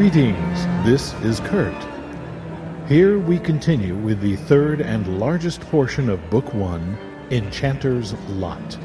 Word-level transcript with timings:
Greetings, 0.00 0.64
this 0.82 1.12
is 1.22 1.40
Kurt. 1.40 1.76
Here 2.88 3.18
we 3.18 3.38
continue 3.38 3.94
with 3.94 4.22
the 4.22 4.36
third 4.36 4.80
and 4.80 5.20
largest 5.20 5.60
portion 5.60 6.08
of 6.08 6.30
Book 6.30 6.54
One, 6.54 6.96
Enchanter's 7.30 8.14
Lot. 8.30 8.78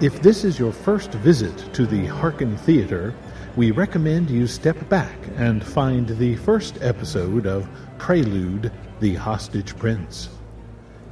If 0.00 0.20
this 0.20 0.42
is 0.42 0.58
your 0.58 0.72
first 0.72 1.12
visit 1.12 1.56
to 1.74 1.86
the 1.86 2.06
Hearken 2.06 2.56
Theatre, 2.56 3.14
we 3.54 3.70
recommend 3.70 4.30
you 4.30 4.48
step 4.48 4.76
back 4.88 5.16
and 5.36 5.64
find 5.64 6.08
the 6.08 6.34
first 6.34 6.82
episode 6.82 7.46
of 7.46 7.68
Prelude, 7.98 8.72
the 8.98 9.14
Hostage 9.14 9.76
Prince. 9.76 10.28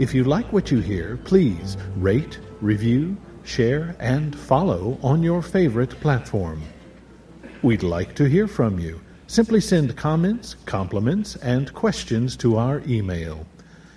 If 0.00 0.12
you 0.12 0.24
like 0.24 0.52
what 0.52 0.72
you 0.72 0.80
hear, 0.80 1.18
please 1.18 1.76
rate, 1.94 2.40
review, 2.60 3.16
share, 3.44 3.94
and 4.00 4.36
follow 4.36 4.98
on 5.04 5.22
your 5.22 5.40
favorite 5.40 5.90
platform. 6.00 6.60
We'd 7.62 7.84
like 7.84 8.16
to 8.16 8.24
hear 8.24 8.48
from 8.48 8.80
you. 8.80 9.00
Simply 9.26 9.60
send 9.60 9.96
comments, 9.96 10.56
compliments, 10.66 11.36
and 11.36 11.72
questions 11.74 12.36
to 12.36 12.56
our 12.56 12.82
email. 12.86 13.46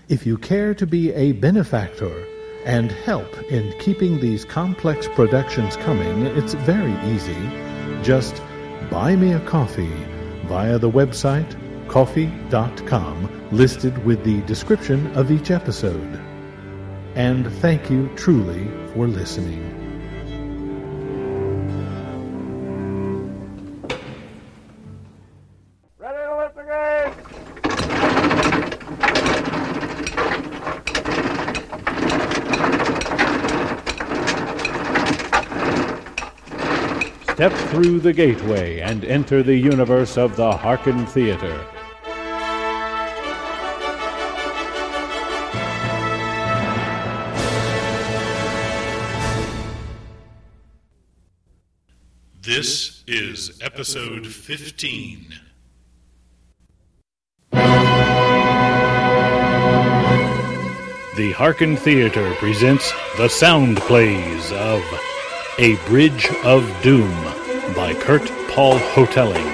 If 0.07 0.25
you 0.25 0.37
care 0.37 0.73
to 0.73 0.87
be 0.87 1.11
a 1.13 1.33
benefactor 1.33 2.25
and 2.65 2.91
help 2.91 3.37
in 3.43 3.73
keeping 3.79 4.19
these 4.19 4.43
complex 4.43 5.07
productions 5.07 5.77
coming, 5.77 6.25
it's 6.25 6.53
very 6.53 6.95
easy. 7.11 7.37
Just 8.01 8.41
buy 8.89 9.15
me 9.15 9.33
a 9.33 9.39
coffee 9.41 9.93
via 10.47 10.79
the 10.79 10.89
website 10.89 11.55
Ko-fi.com 11.89 13.49
listed 13.51 14.05
with 14.05 14.23
the 14.23 14.41
description 14.41 15.07
of 15.17 15.31
each 15.31 15.49
episode. 15.49 16.21
And 17.15 17.51
thank 17.53 17.89
you 17.89 18.09
truly 18.15 18.67
for 18.93 19.07
listening. 19.07 19.88
Through 37.81 38.01
the 38.01 38.11
gateway 38.11 38.81
and 38.81 39.05
enter 39.05 39.41
the 39.41 39.55
universe 39.55 40.17
of 40.17 40.35
the 40.35 40.51
Hearken 40.51 41.05
Theatre. 41.05 41.65
This 52.41 53.01
is 53.07 53.57
episode 53.61 54.27
15. 54.27 55.35
The 61.15 61.31
Hearken 61.37 61.77
Theatre 61.77 62.33
presents 62.39 62.91
the 63.15 63.29
sound 63.29 63.77
plays 63.77 64.51
of 64.51 64.83
A 65.57 65.77
Bridge 65.87 66.27
of 66.43 66.69
Doom 66.83 67.28
by 67.79 67.93
Kurt 67.93 68.29
Paul 68.49 68.77
Hotelling. 68.77 69.45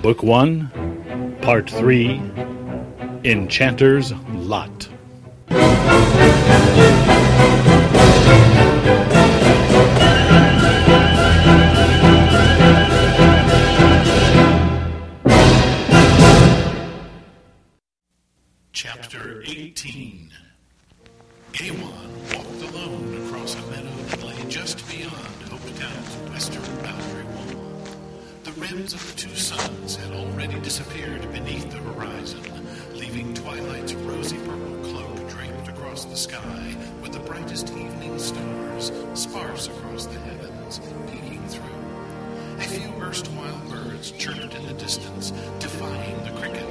Book 0.00 0.22
1, 0.22 1.38
Part 1.42 1.68
3 1.68 2.22
Enchanter's 3.24 4.12
Lot. 4.34 4.88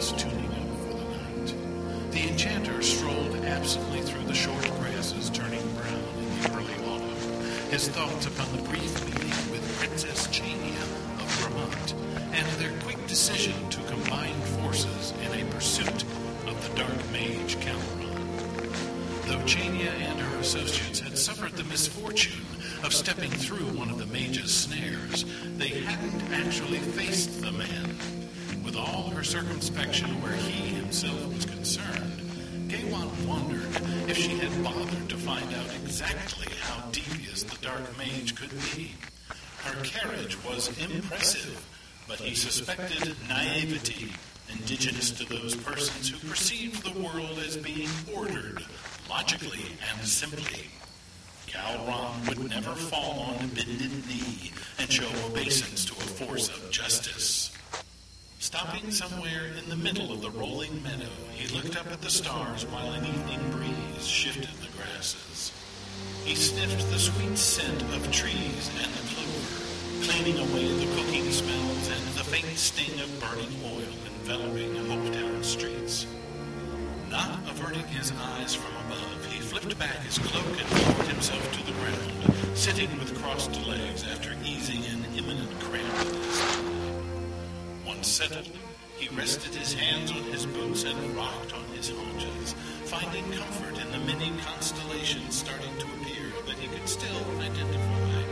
The 0.04 0.18
tuning 0.18 0.52
up 0.52 0.78
for 0.80 0.98
the 0.98 1.06
night. 1.16 2.12
The 2.12 2.28
enchanter 2.28 2.82
strolled 2.82 3.38
absently 3.46 4.02
through 4.02 4.26
the 4.26 4.34
short 4.34 4.62
grasses 4.82 5.30
turning 5.30 5.66
brown 5.76 6.04
in 6.18 6.42
the 6.42 6.52
early 6.52 6.76
autumn, 6.92 7.16
his 7.72 7.88
thoughts 7.88 8.26
upon 8.26 8.54
the 8.54 8.64
brief 8.64 9.06
meeting 9.06 9.32
with 9.50 9.78
Princess 9.80 10.28
Chania 10.28 10.82
of 11.22 11.32
Vermont, 11.40 11.94
and 12.34 12.46
their 12.60 12.78
quick 12.82 13.08
decision 13.08 13.54
to 13.70 13.82
combine 13.84 14.36
forces 14.60 15.14
in 15.24 15.40
a 15.40 15.50
pursuit 15.54 16.04
of 16.48 16.62
the 16.68 16.76
Dark 16.78 17.12
Mage 17.14 17.56
Kalron. 17.62 18.28
Though 19.28 19.40
Chania 19.46 19.90
and 20.02 20.20
her 20.20 20.40
associates 20.40 21.00
had 21.00 21.18
suffered 21.18 21.54
the 21.54 21.64
misfortune 21.64 22.46
of 22.84 22.92
stepping 22.94 23.32
through 23.32 23.68
one 23.78 23.90
of 23.90 24.00
the 24.00 24.08
mage's 24.08 24.54
snares, 24.54 25.24
they 25.56 25.70
hadn't 25.70 26.34
actually 26.34 26.80
faced 26.80 27.42
the 27.42 27.54
man. 27.54 28.23
With 28.74 28.82
all 28.82 29.10
her 29.12 29.24
circumspection 29.24 30.10
where 30.24 30.34
he 30.34 30.70
himself 30.74 31.28
was 31.32 31.46
concerned, 31.46 32.70
Gaiwan 32.70 33.28
wondered 33.28 33.70
if 34.10 34.18
she 34.18 34.36
had 34.40 34.64
bothered 34.64 35.10
to 35.10 35.16
find 35.16 35.46
out 35.54 35.68
exactly 35.84 36.48
how 36.60 36.90
devious 36.90 37.44
the 37.44 37.56
Dark 37.64 37.96
Mage 38.00 38.34
could 38.34 38.50
be. 38.50 38.96
Her 39.60 39.80
carriage 39.84 40.44
was 40.44 40.76
impressive, 40.80 41.64
but 42.08 42.20
he 42.20 42.34
suspected 42.34 43.16
naivety 43.30 44.12
indigenous 44.52 45.12
to 45.12 45.26
those 45.26 45.56
persons 45.56 46.10
who 46.10 46.28
perceived 46.28 46.84
the 46.84 47.00
world 47.00 47.38
as 47.46 47.58
being 47.58 47.90
ordered 48.12 48.66
logically 49.08 49.66
and 49.92 50.08
simply. 50.08 50.72
Kalron 51.46 52.28
would 52.28 52.50
never 52.50 52.74
fall 52.74 53.20
on 53.20 53.50
bended 53.50 54.08
knee 54.08 54.52
and 54.80 54.92
show 54.92 55.08
obeisance 55.28 55.86
to 55.86 55.94
a 55.94 56.26
force 56.26 56.50
of. 56.50 56.63
Stopping 58.64 58.92
somewhere 58.92 59.48
in 59.62 59.68
the 59.68 59.76
middle 59.76 60.14
of 60.14 60.22
the 60.22 60.32
rolling 60.32 60.82
meadow, 60.82 61.12
he 61.34 61.54
looked 61.54 61.76
up 61.76 61.86
at 61.88 62.02
the 62.02 62.10
stars 62.10 62.66
while 62.68 62.94
an 62.94 63.06
evening 63.06 63.52
breeze 63.52 64.08
shifted 64.08 64.56
the 64.62 64.70
grasses. 64.78 65.52
He 66.24 66.34
sniffed 66.34 66.90
the 66.90 66.98
sweet 66.98 67.38
scent 67.38 67.82
of 67.82 68.10
trees 68.10 68.72
and 68.82 68.90
the 68.94 69.04
clover, 69.12 70.06
cleaning 70.06 70.40
away 70.40 70.66
the 70.80 70.96
cooking 70.96 71.30
smells 71.30 71.90
and 71.90 72.08
the 72.16 72.24
faint 72.24 72.58
sting 72.58 72.98
of 73.02 73.20
burning 73.20 73.52
oil 73.66 73.94
enveloping 74.06 74.74
Hopetown 74.88 75.44
streets. 75.44 76.08
Not 77.10 77.40
averting 77.50 77.88
his 77.88 78.14
eyes 78.14 78.56
from 78.56 78.74
above, 78.88 79.26
he 79.26 79.42
flipped 79.42 79.78
back 79.78 79.98
his 80.06 80.20
cloak 80.20 80.46
and 80.46 80.72
lowered 80.72 81.08
himself 81.08 81.52
to 81.52 81.66
the 81.66 81.74
ground, 81.74 82.58
sitting 82.58 82.98
with 82.98 83.14
crossed 83.22 83.60
legs 83.68 84.06
after 84.08 84.32
easing 84.46 84.86
an 84.86 85.04
imminent 85.18 85.52
cramp 85.60 86.08
in 86.08 86.22
his 86.24 86.73
settled, 88.04 88.50
he 88.98 89.08
rested 89.16 89.56
his 89.56 89.74
hands 89.74 90.12
on 90.12 90.24
his 90.24 90.46
boots 90.46 90.84
and 90.84 91.16
rocked 91.16 91.54
on 91.54 91.64
his 91.76 91.90
haunches, 91.90 92.54
finding 92.86 93.24
comfort 93.32 93.78
in 93.80 93.92
the 93.92 94.00
many 94.00 94.32
constellations 94.42 95.36
starting 95.36 95.74
to 95.80 95.86
appear 95.86 96.32
that 96.46 96.58
he 96.58 96.68
could 96.68 96.88
still 96.88 97.24
identify. 97.40 98.24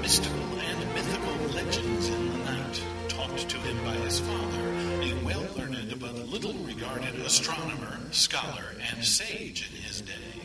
Mystical 0.00 0.58
and 0.58 0.94
mythical 0.94 1.54
legends 1.54 2.08
in 2.08 2.32
the 2.32 2.38
night, 2.50 2.82
taught 3.08 3.36
to 3.36 3.58
him 3.58 3.84
by 3.84 3.94
his 4.04 4.20
father, 4.20 4.68
a 5.02 5.24
well-learned 5.24 6.00
but 6.00 6.14
little-regarded 6.14 7.14
astronomer, 7.20 7.98
scholar, 8.10 8.74
and 8.90 9.04
sage 9.04 9.68
in 9.70 9.82
his 9.82 10.00
day. 10.00 10.40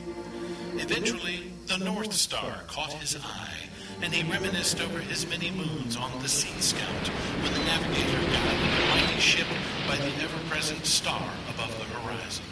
Eventually, 0.74 1.52
the 1.68 1.78
North 1.78 2.14
Star 2.14 2.62
caught 2.68 2.94
his 2.94 3.16
eye, 3.16 3.58
and 4.02 4.14
he 4.14 4.30
reminisced 4.32 4.80
over 4.82 5.00
his 5.00 5.28
many 5.28 5.50
moons 5.50 5.96
on 5.96 6.12
the 6.22 6.28
Sea 6.28 6.60
Scout 6.62 7.08
when 7.42 7.54
the 7.54 7.60
navigator 7.66 8.20
guided 8.20 8.84
a 8.84 8.88
mighty 8.90 9.20
ship 9.20 9.48
by 9.88 9.96
the 9.96 10.24
ever-present 10.24 10.86
star 10.86 11.28
above 11.50 11.76
the 11.80 11.86
horizon. 11.86 12.46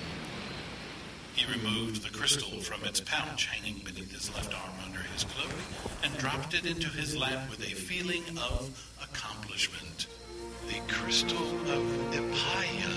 He 1.35 1.51
removed 1.51 2.03
the 2.03 2.09
crystal 2.09 2.59
from 2.59 2.83
its 2.85 3.01
pouch 3.01 3.45
hanging 3.45 3.81
beneath 3.83 4.11
his 4.11 4.33
left 4.33 4.53
arm 4.53 4.73
under 4.85 5.01
his 5.13 5.25
cloak 5.25 5.51
and 6.03 6.17
dropped 6.17 6.55
it 6.55 6.65
into 6.65 6.89
his 6.89 7.15
lap 7.15 7.49
with 7.49 7.59
a 7.59 7.75
feeling 7.75 8.23
of 8.37 8.69
accomplishment. 9.01 10.07
The 10.67 10.79
crystal 10.91 11.37
of 11.37 11.83
Epaya, 12.13 12.93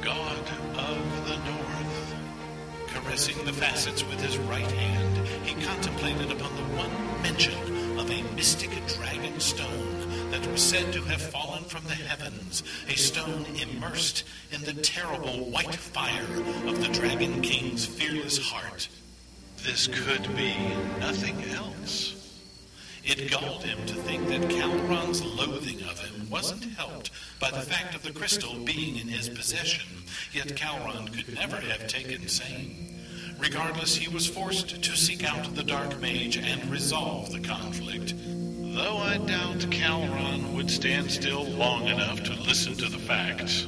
god 0.00 0.38
of 0.76 1.28
the 1.28 1.36
north. 1.50 2.01
Caressing 2.94 3.44
the 3.44 3.52
facets 3.52 4.04
with 4.04 4.20
his 4.20 4.38
right 4.38 4.70
hand, 4.70 5.26
he 5.46 5.54
contemplated 5.64 6.30
upon 6.30 6.54
the 6.56 6.76
one 6.76 7.22
mention 7.22 7.98
of 7.98 8.10
a 8.10 8.22
mystic 8.34 8.70
dragon 8.86 9.38
stone 9.40 10.30
that 10.30 10.46
was 10.46 10.62
said 10.62 10.92
to 10.92 11.02
have 11.02 11.20
fallen 11.20 11.64
from 11.64 11.84
the 11.84 11.94
heavens, 11.94 12.62
a 12.88 12.96
stone 12.96 13.46
immersed 13.60 14.24
in 14.50 14.62
the 14.62 14.74
terrible 14.74 15.50
white 15.50 15.74
fire 15.74 16.36
of 16.66 16.80
the 16.80 16.88
Dragon 16.88 17.40
King's 17.42 17.86
fearless 17.86 18.38
heart. 18.38 18.88
This 19.58 19.86
could 19.86 20.34
be 20.36 20.54
nothing 20.98 21.42
else. 21.50 22.21
It 23.04 23.30
galled 23.30 23.64
him 23.64 23.84
to 23.86 23.94
think 23.94 24.28
that 24.28 24.42
Kalron's 24.42 25.24
loathing 25.24 25.82
of 25.82 25.98
him 25.98 26.30
wasn't 26.30 26.64
helped 26.74 27.10
by 27.40 27.50
the 27.50 27.60
fact 27.60 27.96
of 27.96 28.02
the 28.02 28.12
crystal 28.12 28.54
being 28.64 28.96
in 28.96 29.08
his 29.08 29.28
possession, 29.28 29.86
yet 30.32 30.54
Kalron 30.54 31.12
could 31.12 31.34
never 31.34 31.56
have 31.56 31.88
taken 31.88 32.28
same. 32.28 33.00
Regardless, 33.38 33.96
he 33.96 34.08
was 34.08 34.28
forced 34.28 34.82
to 34.82 34.96
seek 34.96 35.24
out 35.24 35.54
the 35.56 35.64
Dark 35.64 36.00
Mage 36.00 36.36
and 36.36 36.64
resolve 36.70 37.32
the 37.32 37.40
conflict. 37.40 38.14
Though 38.16 38.98
I 38.98 39.18
doubt 39.18 39.58
Kalron 39.70 40.54
would 40.54 40.70
stand 40.70 41.10
still 41.10 41.44
long 41.44 41.88
enough 41.88 42.22
to 42.22 42.34
listen 42.34 42.74
to 42.74 42.88
the 42.88 42.98
facts. 42.98 43.66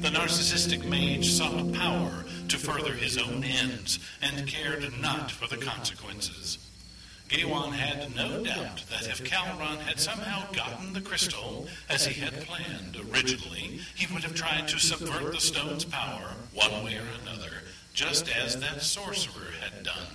The 0.00 0.10
narcissistic 0.10 0.84
mage 0.84 1.30
sought 1.30 1.72
power 1.72 2.24
to 2.48 2.56
further 2.56 2.92
his 2.92 3.18
own 3.18 3.42
ends 3.42 3.98
and 4.22 4.46
cared 4.46 4.88
not 5.00 5.30
for 5.30 5.48
the 5.48 5.62
consequences. 5.62 6.63
Gaiwan 7.28 7.72
had 7.72 8.14
no 8.14 8.44
doubt 8.44 8.84
that 8.90 9.08
if 9.08 9.24
Kalron 9.24 9.78
had 9.78 9.98
somehow 9.98 10.50
gotten 10.52 10.92
the 10.92 11.00
crystal 11.00 11.66
as 11.88 12.06
he 12.06 12.20
had 12.20 12.42
planned 12.42 12.96
originally, 13.10 13.80
he 13.94 14.12
would 14.12 14.22
have 14.22 14.34
tried 14.34 14.68
to 14.68 14.78
subvert 14.78 15.32
the 15.32 15.40
stone's 15.40 15.84
power 15.84 16.34
one 16.52 16.84
way 16.84 16.96
or 16.96 17.06
another, 17.22 17.62
just 17.94 18.28
as 18.28 18.60
that 18.60 18.82
sorcerer 18.82 19.52
had 19.62 19.82
done. 19.82 20.14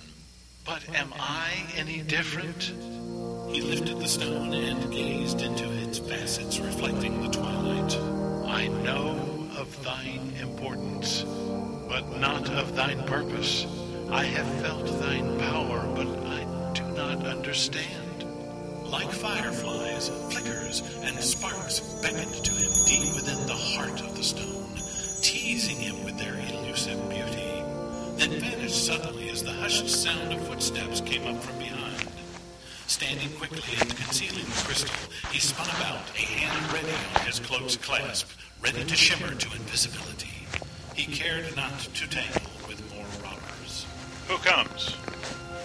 But 0.64 0.88
am 0.94 1.12
I 1.18 1.50
any 1.76 2.02
different? 2.02 2.72
He 3.52 3.60
lifted 3.60 3.98
the 3.98 4.06
stone 4.06 4.52
and 4.52 4.92
gazed 4.92 5.42
into 5.42 5.70
its 5.82 5.98
facets 5.98 6.60
reflecting 6.60 7.20
the 7.22 7.28
twilight. 7.28 7.96
I 8.46 8.68
know 8.68 9.48
of 9.58 9.82
thine 9.82 10.32
importance, 10.40 11.24
but 11.88 12.18
not 12.20 12.48
of 12.50 12.76
thine 12.76 13.02
purpose. 13.04 13.66
I 14.10 14.24
have 14.24 14.62
felt 14.62 14.86
thine 15.00 15.38
power, 15.40 15.84
but 15.96 16.06
I 16.26 16.59
not 17.16 17.26
understand. 17.26 18.24
Like 18.84 19.10
fireflies, 19.10 20.08
flickers 20.30 20.82
and 21.02 21.18
sparks 21.18 21.80
beckoned 22.02 22.44
to 22.44 22.52
him 22.52 22.70
deep 22.86 23.14
within 23.14 23.46
the 23.46 23.54
heart 23.54 24.00
of 24.00 24.16
the 24.16 24.22
stone, 24.22 24.70
teasing 25.20 25.76
him 25.76 26.04
with 26.04 26.18
their 26.18 26.34
elusive 26.34 27.00
beauty, 27.08 27.64
then 28.16 28.38
vanished 28.40 28.86
suddenly 28.86 29.28
as 29.30 29.42
the 29.42 29.50
hushed 29.50 29.88
sound 29.88 30.32
of 30.32 30.46
footsteps 30.46 31.00
came 31.00 31.26
up 31.26 31.42
from 31.42 31.58
behind. 31.58 32.08
Standing 32.86 33.30
quickly 33.38 33.76
and 33.80 33.96
concealing 33.96 34.44
the 34.44 34.62
crystal, 34.64 34.94
he 35.32 35.40
spun 35.40 35.68
about, 35.80 36.08
a 36.16 36.22
hand 36.22 36.72
ready 36.72 36.94
on 37.16 37.26
his 37.26 37.40
cloak's 37.40 37.76
clasp, 37.76 38.28
ready 38.62 38.84
to 38.84 38.96
shimmer 38.96 39.34
to 39.34 39.56
invisibility. 39.56 40.46
He 40.94 41.06
cared 41.06 41.56
not 41.56 41.76
to 41.78 42.08
tangle 42.08 42.50
with 42.68 42.82
more 42.94 43.06
robbers. 43.24 43.86
Who 44.28 44.36
comes? 44.38 44.96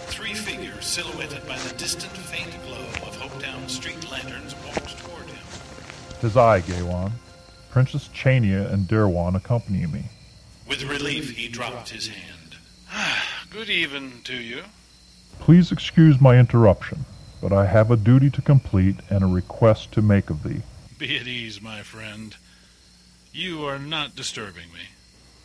Three 0.08 0.34
figures 0.76 0.86
silhouetted 0.86 1.46
by 1.48 1.56
the 1.58 1.74
distant 1.76 2.12
faint 2.12 2.50
glow 2.64 3.08
of 3.08 3.16
Hopetown 3.16 3.68
street 3.68 4.10
lanterns 4.10 4.54
walked 4.66 4.98
toward 4.98 5.26
him. 5.26 5.46
Tis 6.20 6.36
I, 6.36 6.60
Gaiwan. 6.60 7.12
Princess 7.70 8.08
Chania 8.08 8.70
and 8.72 8.86
Derwan 8.86 9.36
accompany 9.36 9.86
me. 9.86 10.04
With 10.68 10.82
relief, 10.84 11.36
he 11.36 11.48
dropped 11.48 11.90
his 11.90 12.08
hand. 12.08 12.56
Ah, 12.90 13.46
good 13.50 13.70
even 13.70 14.20
to 14.24 14.36
you. 14.36 14.62
Please 15.38 15.70
excuse 15.70 16.20
my 16.20 16.38
interruption, 16.38 17.04
but 17.40 17.52
I 17.52 17.66
have 17.66 17.90
a 17.90 17.96
duty 17.96 18.30
to 18.30 18.42
complete 18.42 18.96
and 19.10 19.22
a 19.22 19.26
request 19.26 19.92
to 19.92 20.02
make 20.02 20.30
of 20.30 20.42
thee. 20.42 20.62
Be 20.98 21.18
at 21.18 21.26
ease, 21.26 21.60
my 21.60 21.82
friend. 21.82 22.34
You 23.32 23.64
are 23.64 23.78
not 23.78 24.16
disturbing 24.16 24.72
me. 24.72 24.88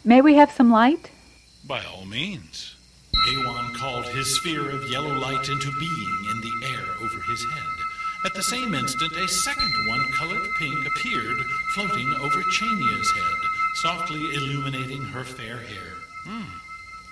May 0.03 0.21
we 0.21 0.35
have 0.35 0.51
some 0.51 0.71
light? 0.71 1.11
By 1.65 1.83
all 1.83 2.05
means. 2.05 2.75
Gaiwan 3.25 3.73
called 3.75 4.05
his 4.07 4.35
sphere 4.35 4.69
of 4.69 4.89
yellow 4.89 5.13
light 5.13 5.49
into 5.49 5.71
being 5.79 6.25
in 6.31 6.41
the 6.41 6.67
air 6.67 6.85
over 7.01 7.21
his 7.21 7.43
head. 7.43 7.81
At 8.25 8.33
the 8.33 8.43
same 8.43 8.73
instant, 8.75 9.13
a 9.13 9.27
second 9.27 9.73
one, 9.87 10.05
colored 10.13 10.47
pink, 10.59 10.85
appeared, 10.85 11.37
floating 11.73 12.13
over 12.19 12.41
Chania's 12.43 13.11
head, 13.11 13.49
softly 13.75 14.19
illuminating 14.35 15.01
her 15.05 15.23
fair 15.23 15.57
hair. 15.57 15.93
Hmm. 16.25 16.43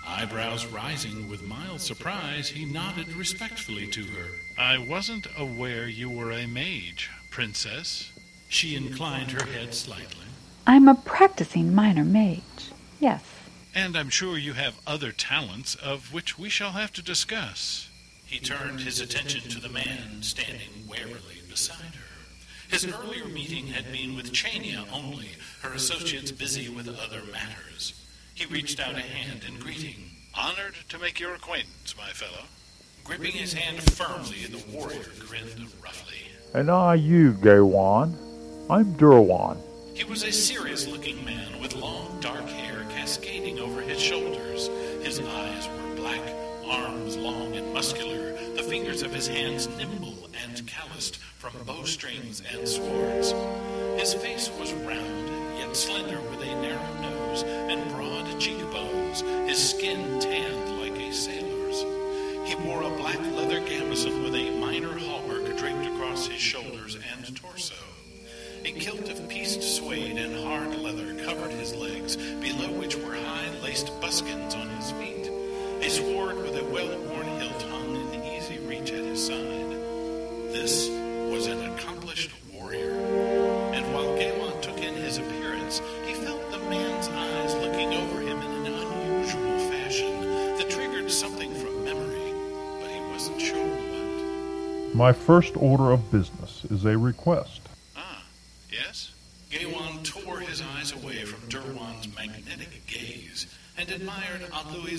Eyebrows 0.07 0.65
rising 0.67 1.29
with 1.29 1.43
mild 1.43 1.81
surprise, 1.81 2.49
he 2.49 2.65
nodded 2.65 3.13
respectfully 3.13 3.87
to 3.87 4.03
her. 4.03 4.27
I 4.57 4.77
wasn't 4.77 5.27
aware 5.37 5.87
you 5.87 6.09
were 6.09 6.31
a 6.31 6.47
mage, 6.47 7.09
princess. 7.29 8.11
She 8.47 8.75
inclined 8.75 9.31
her 9.31 9.45
head 9.45 9.73
slightly. 9.73 10.25
I'm 10.65 10.87
a 10.87 10.95
practicing 10.95 11.73
minor 11.73 12.03
mage. 12.03 12.41
Yes. 12.99 13.23
And 13.75 13.95
I'm 13.95 14.09
sure 14.09 14.37
you 14.37 14.53
have 14.53 14.79
other 14.87 15.11
talents 15.11 15.75
of 15.75 16.11
which 16.13 16.39
we 16.39 16.49
shall 16.49 16.71
have 16.71 16.91
to 16.93 17.01
discuss. 17.01 17.89
He 18.25 18.39
turned 18.39 18.81
his 18.81 18.99
attention 18.99 19.49
to 19.49 19.59
the 19.59 19.69
man 19.69 20.21
standing 20.21 20.87
warily 20.87 21.41
beside 21.49 21.95
her. 21.95 22.09
His 22.69 22.85
earlier 22.85 23.25
meeting 23.25 23.67
had 23.67 23.91
been 23.91 24.15
with 24.15 24.31
Chania 24.31 24.85
only, 24.93 25.29
her 25.61 25.73
associates 25.73 26.31
busy 26.31 26.69
with 26.69 26.87
other 26.87 27.21
matters. 27.31 28.05
He 28.35 28.45
reached 28.45 28.79
out 28.79 28.95
a 28.95 29.01
hand 29.01 29.43
in 29.47 29.59
greeting. 29.59 30.11
Honored 30.35 30.75
to 30.89 30.99
make 30.99 31.19
your 31.19 31.33
acquaintance, 31.33 31.95
my 31.97 32.09
fellow. 32.09 32.45
Gripping 33.03 33.31
his 33.31 33.53
hand 33.53 33.81
firmly, 33.91 34.45
the 34.45 34.63
warrior 34.71 35.09
grinned 35.19 35.65
roughly. 35.83 36.19
And 36.53 36.69
I 36.69 36.95
you, 36.95 37.33
Gaiwan. 37.33 38.15
I'm 38.69 38.93
Derwan. 38.93 39.57
He 39.95 40.03
was 40.03 40.23
a 40.23 40.31
serious 40.31 40.87
looking 40.87 41.25
man 41.25 41.59
with 41.59 41.75
long 41.75 42.19
dark 42.21 42.47
hair 42.47 42.85
cascading 43.09 43.57
over 43.57 43.81
his 43.81 43.99
shoulders. 43.99 44.67
His 45.01 45.19
eyes 45.19 45.67
were 45.67 45.95
black, 45.95 46.21
arms 46.63 47.17
long 47.17 47.55
and 47.55 47.73
muscular, 47.73 48.33
the 48.55 48.61
fingers 48.61 49.01
of 49.01 49.11
his 49.11 49.27
hands 49.27 49.67
nimble 49.79 50.29
and 50.45 50.67
calloused 50.67 51.15
from 51.39 51.53
bowstrings 51.65 52.43
and 52.53 52.67
swords. 52.67 53.33
His 53.99 54.13
face 54.13 54.51
was 54.59 54.73
round, 54.73 55.57
yet 55.57 55.75
slender 55.75 56.21
with 56.29 56.41
a 56.41 56.61
narrow 56.61 57.01
nose 57.01 57.41
and 57.41 57.89
broad 57.89 58.39
cheekbones, 58.39 59.21
his 59.49 59.71
skin 59.71 60.19
tanned 60.19 60.79
like 60.79 60.95
a 61.01 61.11
sailor's. 61.11 61.81
He 62.47 62.53
wore 62.57 62.83
a 62.83 62.95
black 62.95 63.19
leather 63.33 63.59
gambeson 63.59 64.21
with 64.21 64.35
a 64.35 64.51
minor 64.59 64.93
hauberk 64.99 65.57
draped 65.57 65.87
across 65.95 66.27
his 66.27 66.39
shoulders 66.39 66.95
and 66.95 67.35
torso. 67.35 67.88
A 68.65 68.71
kilt 68.71 69.09
of 69.09 69.27
pieced 69.29 69.61
suede 69.63 70.17
and 70.17 70.35
hard 70.43 70.75
leather 70.79 71.15
covered 71.23 71.51
his 71.51 71.75
legs, 71.75 72.15
below 72.15 72.71
which 72.79 72.95
were 72.95 73.15
high 73.15 73.49
laced 73.63 73.91
buskins 74.01 74.55
on 74.55 74.67
his 74.69 74.91
feet. 74.91 75.31
A 75.81 75.89
sword 75.89 76.37
with 76.37 76.55
a 76.57 76.63
well-worn 76.65 77.27
hilt 77.39 77.61
hung 77.63 77.95
in 78.13 78.23
easy 78.23 78.59
reach 78.59 78.91
at 78.91 79.03
his 79.05 79.25
side. 79.27 79.71
This 80.51 80.89
was 81.31 81.47
an 81.47 81.69
accomplished 81.71 82.31
warrior. 82.53 82.91
And 83.73 83.93
while 83.93 84.15
Gaiwan 84.17 84.61
took 84.61 84.77
in 84.77 84.95
his 84.95 85.17
appearance, 85.17 85.81
he 86.05 86.13
felt 86.15 86.51
the 86.51 86.59
man's 86.59 87.07
eyes 87.07 87.53
looking 87.55 87.93
over 87.93 88.21
him 88.21 88.41
in 88.41 88.65
an 88.65 88.73
unusual 88.73 89.59
fashion 89.69 90.21
that 90.57 90.69
triggered 90.69 91.09
something 91.09 91.53
from 91.55 91.83
memory, 91.85 92.33
but 92.81 92.91
he 92.91 92.99
wasn't 93.11 93.39
sure 93.39 93.65
what. 93.65 94.95
My 94.95 95.13
first 95.13 95.55
order 95.55 95.91
of 95.91 96.11
business 96.11 96.65
is 96.69 96.83
a 96.83 96.97
request. 96.97 97.61
Ah, 97.95 98.23
yes? 98.71 99.11
Gaiwan 99.49 100.03
tore 100.03 100.39
his 100.39 100.61
eyes 100.61 100.91
away 100.91 101.23
from 101.23 101.47
Derwan's 101.47 102.13
magnetic 102.15 102.85
gaze 102.87 103.47
and 103.77 103.89
admired 103.91 104.41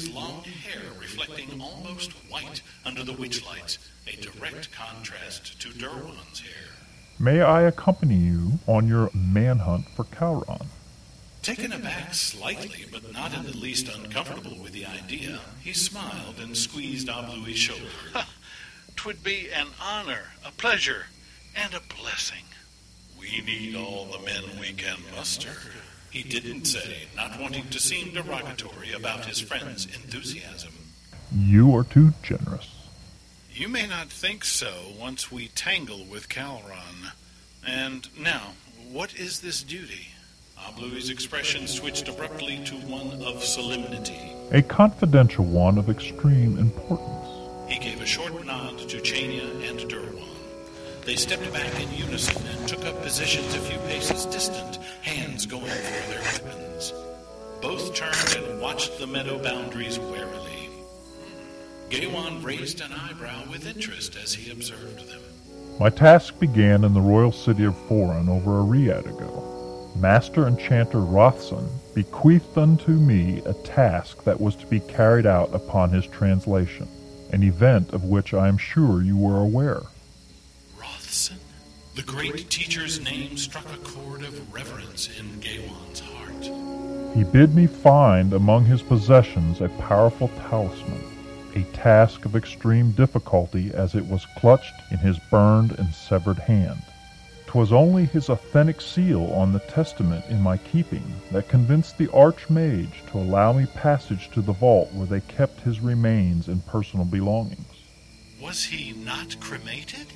Ablui's 0.00 0.14
long 0.14 0.42
hair 0.45 0.83
reflecting 0.99 1.61
almost 1.61 2.12
white 2.30 2.62
under 2.85 3.04
the 3.04 3.12
witch 3.12 3.45
lights, 3.45 3.78
a 4.07 4.16
direct 4.16 4.73
contrast 4.73 5.61
to 5.61 5.69
Derwan's 5.69 6.40
hair. 6.40 6.75
May 7.19 7.42
I 7.42 7.62
accompany 7.62 8.16
you 8.16 8.59
on 8.66 8.88
your 8.88 9.11
manhunt 9.12 9.87
for 9.95 10.04
Kalron? 10.04 10.66
Taken 11.42 11.73
aback 11.73 12.14
slightly, 12.14 12.87
but 12.90 13.12
not 13.12 13.35
in 13.35 13.45
the 13.45 13.57
least 13.57 13.88
uncomfortable 13.88 14.57
with 14.62 14.73
the 14.73 14.87
idea, 14.87 15.40
he 15.62 15.73
smiled 15.73 16.38
and 16.38 16.57
squeezed 16.57 17.09
Ablui's 17.09 17.59
shoulder. 17.59 17.83
Twould 18.97 19.23
be 19.23 19.50
an 19.50 19.69
honor, 19.83 20.33
a 20.45 20.52
pleasure, 20.52 21.07
and 21.54 21.75
a 21.75 21.80
blessing. 21.80 22.45
We 23.19 23.42
need 23.42 23.75
all 23.75 24.07
the 24.07 24.25
men 24.25 24.45
we 24.59 24.73
can 24.73 24.99
muster. 25.14 25.57
He 26.11 26.23
didn't 26.23 26.64
say, 26.64 27.07
not 27.17 27.38
wanting 27.40 27.69
to 27.69 27.79
seem 27.79 28.12
derogatory 28.12 28.93
about 28.93 29.26
his 29.26 29.40
friend's 29.40 29.87
enthusiasm. 29.87 30.73
You 31.33 31.75
are 31.76 31.85
too 31.85 32.12
generous. 32.23 32.69
You 33.52 33.69
may 33.69 33.87
not 33.87 34.09
think 34.09 34.45
so 34.45 34.73
once 34.99 35.31
we 35.31 35.49
tangle 35.49 36.05
with 36.05 36.29
Kalron. 36.29 37.12
And 37.67 38.09
now, 38.19 38.55
what 38.90 39.14
is 39.14 39.40
this 39.40 39.62
duty? 39.62 40.09
Ah 40.59 40.73
Ablui's 40.73 41.11
expression 41.11 41.67
switched 41.67 42.09
abruptly 42.09 42.61
to 42.64 42.75
one 42.75 43.23
of 43.23 43.45
solemnity. 43.45 44.33
A 44.50 44.62
confidential 44.62 45.45
one 45.45 45.79
of 45.79 45.88
extreme 45.88 46.59
importance. 46.59 47.71
He 47.71 47.79
gave 47.79 48.00
a 48.00 48.07
short 48.07 48.45
nod 48.45 48.79
to 48.79 48.97
Chania 48.99 49.69
and 49.69 49.79
Derwan. 49.81 50.30
They 51.04 51.16
stepped 51.16 51.50
back 51.52 51.80
in 51.80 51.92
unison 51.92 52.47
and 52.47 52.69
took 52.69 52.85
up 52.85 53.02
positions 53.02 53.54
a 53.54 53.59
few 53.59 53.78
paces 53.88 54.26
distant, 54.26 54.76
hands 55.02 55.47
going 55.47 55.64
for 55.64 56.11
their 56.11 56.21
weapons. 56.21 56.92
Both 57.62 57.95
turned 57.95 58.45
and 58.45 58.61
watched 58.61 58.99
the 58.99 59.07
meadow 59.07 59.42
boundaries 59.42 59.99
warily. 59.99 60.69
Gaiwan 61.88 62.42
raised 62.42 62.83
an 62.83 62.92
eyebrow 62.92 63.42
with 63.50 63.66
interest 63.66 64.16
as 64.23 64.35
he 64.35 64.50
observed 64.52 65.09
them. 65.09 65.21
My 65.80 65.88
task 65.88 66.38
began 66.38 66.85
in 66.85 66.92
the 66.92 67.00
royal 67.00 67.33
city 67.33 67.64
of 67.64 67.75
Foran 67.88 68.28
over 68.28 68.61
a 68.61 68.62
riad 68.62 69.07
ago. 69.07 69.90
Master 69.97 70.47
Enchanter 70.47 71.00
Rothson 71.00 71.66
bequeathed 71.95 72.57
unto 72.59 72.92
me 72.92 73.42
a 73.47 73.54
task 73.54 74.23
that 74.25 74.40
was 74.40 74.54
to 74.57 74.66
be 74.66 74.80
carried 74.80 75.26
out 75.26 75.52
upon 75.54 75.90
his 75.90 76.07
translation, 76.07 76.87
an 77.33 77.42
event 77.42 77.92
of 77.95 78.04
which 78.04 78.35
I 78.35 78.49
am 78.49 78.59
sure 78.59 79.02
you 79.02 79.16
were 79.16 79.38
aware. 79.38 79.80
Rothson? 81.11 81.38
The 81.97 82.02
great 82.02 82.49
teacher's 82.50 83.00
name 83.00 83.37
struck 83.37 83.64
a 83.75 83.79
chord 83.79 84.23
of 84.23 84.55
reverence 84.55 85.09
in 85.19 85.40
Gaiwan's 85.40 85.99
heart. 85.99 87.17
He 87.17 87.25
bid 87.25 87.52
me 87.52 87.67
find 87.67 88.33
among 88.33 88.64
his 88.67 88.81
possessions 88.81 89.61
a 89.61 89.71
powerful 89.71 90.29
talisman, 90.29 91.02
a 91.57 91.64
task 91.75 92.26
of 92.26 92.37
extreme 92.37 92.93
difficulty 92.93 93.73
as 93.75 93.97
it 93.97 94.07
was 94.07 94.25
clutched 94.38 94.73
in 94.93 94.99
his 94.99 95.19
burned 95.33 95.76
and 95.81 95.93
severed 95.93 96.38
hand. 96.38 96.81
'Twas 97.49 97.73
only 97.73 98.05
his 98.05 98.29
authentic 98.29 98.81
seal 98.81 99.25
on 99.33 99.52
the 99.52 99.59
testament 99.59 100.25
in 100.29 100.40
my 100.40 100.59
keeping 100.59 101.21
that 101.33 101.49
convinced 101.49 101.99
the 101.99 102.07
archmage 102.12 103.05
to 103.11 103.19
allow 103.19 103.52
me 103.52 103.67
passage 103.75 104.31
to 104.31 104.40
the 104.40 104.52
vault 104.52 104.88
where 104.93 105.09
they 105.09 105.23
kept 105.23 105.59
his 105.62 105.81
remains 105.81 106.47
and 106.47 106.64
personal 106.67 107.05
belongings. 107.05 107.67
Was 108.40 108.62
he 108.62 108.93
not 108.93 109.40
cremated? 109.40 110.07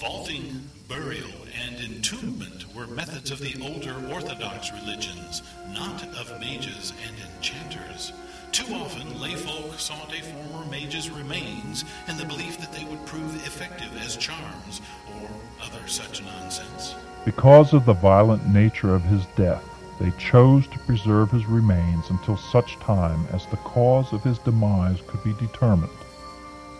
Vaulting, 0.00 0.66
burial, 0.88 1.28
and 1.62 1.76
entombment 1.76 2.74
were 2.74 2.86
methods 2.86 3.30
of 3.30 3.38
the 3.38 3.54
older 3.62 3.94
Orthodox 4.10 4.72
religions, 4.72 5.42
not 5.74 6.02
of 6.16 6.40
mages 6.40 6.94
and 7.06 7.14
enchanters. 7.36 8.14
Too 8.50 8.72
often, 8.72 9.06
layfolk 9.20 9.78
sought 9.78 10.14
a 10.16 10.22
former 10.22 10.64
mage's 10.70 11.10
remains 11.10 11.84
in 12.08 12.16
the 12.16 12.24
belief 12.24 12.58
that 12.60 12.72
they 12.72 12.84
would 12.84 13.04
prove 13.04 13.46
effective 13.46 13.94
as 14.00 14.16
charms, 14.16 14.80
or 15.20 15.28
other 15.62 15.86
such 15.86 16.22
nonsense. 16.24 16.94
Because 17.26 17.74
of 17.74 17.84
the 17.84 17.92
violent 17.92 18.48
nature 18.48 18.94
of 18.94 19.02
his 19.02 19.26
death, 19.36 19.62
they 20.00 20.12
chose 20.12 20.66
to 20.68 20.78
preserve 20.78 21.30
his 21.30 21.44
remains 21.44 22.08
until 22.08 22.38
such 22.38 22.76
time 22.76 23.26
as 23.32 23.44
the 23.48 23.58
cause 23.58 24.14
of 24.14 24.24
his 24.24 24.38
demise 24.38 25.02
could 25.06 25.22
be 25.22 25.34
determined. 25.34 25.92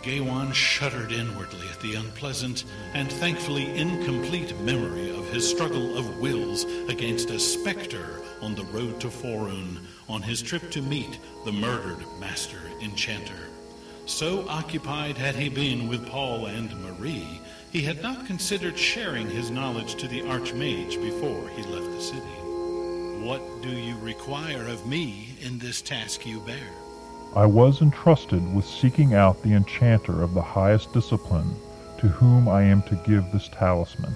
Gaiwan 0.03 0.51
shuddered 0.51 1.11
inwardly 1.11 1.67
at 1.69 1.79
the 1.79 1.95
unpleasant 1.95 2.63
and 2.93 3.11
thankfully 3.11 3.69
incomplete 3.77 4.59
memory 4.61 5.11
of 5.11 5.29
his 5.29 5.47
struggle 5.47 5.97
of 5.97 6.17
wills 6.17 6.63
against 6.89 7.29
a 7.29 7.39
specter 7.39 8.21
on 8.41 8.55
the 8.55 8.65
road 8.65 8.99
to 9.01 9.09
Forun 9.09 9.77
on 10.09 10.23
his 10.23 10.41
trip 10.41 10.71
to 10.71 10.81
meet 10.81 11.19
the 11.45 11.51
murdered 11.51 12.03
master 12.19 12.59
enchanter. 12.81 13.47
So 14.07 14.47
occupied 14.49 15.17
had 15.17 15.35
he 15.35 15.49
been 15.49 15.87
with 15.87 16.07
Paul 16.07 16.47
and 16.47 16.75
Marie, 16.81 17.39
he 17.71 17.81
had 17.81 18.01
not 18.01 18.25
considered 18.25 18.77
sharing 18.77 19.29
his 19.29 19.51
knowledge 19.51 19.95
to 19.95 20.07
the 20.07 20.21
Archmage 20.21 21.01
before 21.01 21.47
he 21.49 21.61
left 21.63 21.91
the 21.91 22.01
city. 22.01 22.41
What 23.23 23.61
do 23.61 23.69
you 23.69 23.95
require 23.99 24.67
of 24.67 24.87
me 24.87 25.35
in 25.41 25.59
this 25.59 25.81
task 25.81 26.25
you 26.25 26.39
bear? 26.39 26.80
I 27.35 27.45
was 27.45 27.81
entrusted 27.81 28.53
with 28.53 28.65
seeking 28.65 29.13
out 29.13 29.41
the 29.41 29.53
enchanter 29.53 30.21
of 30.21 30.33
the 30.33 30.41
highest 30.41 30.91
discipline, 30.91 31.55
to 31.99 32.07
whom 32.07 32.49
I 32.49 32.63
am 32.63 32.81
to 32.83 32.95
give 33.07 33.31
this 33.31 33.47
talisman. 33.47 34.15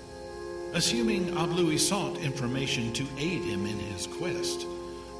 Assuming 0.73 1.27
Ablui 1.27 1.79
sought 1.79 2.17
information 2.17 2.91
to 2.91 3.07
aid 3.17 3.43
him 3.43 3.65
in 3.65 3.79
his 3.79 4.07
quest, 4.07 4.67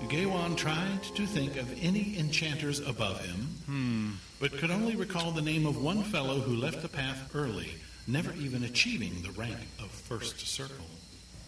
Gaiwan 0.10 0.58
tried 0.58 1.04
to 1.16 1.26
think 1.26 1.56
of 1.56 1.72
any 1.82 2.20
enchanters 2.20 2.82
above 2.82 3.26
him, 3.26 3.40
hmm, 3.66 4.12
but 4.42 4.52
could 4.58 4.72
only 4.72 4.96
recall 4.96 5.32
the 5.32 5.42
name 5.42 5.66
of 5.66 5.82
one 5.82 6.04
fellow 6.04 6.42
who 6.42 6.56
left 6.56 6.82
the 6.82 6.90
path 6.90 7.32
early, 7.34 7.72
never 8.08 8.34
even 8.34 8.66
achieving 8.66 9.22
the 9.24 9.32
rank 9.32 9.58
of 9.80 9.90
first 9.90 10.40
circle. 10.46 10.86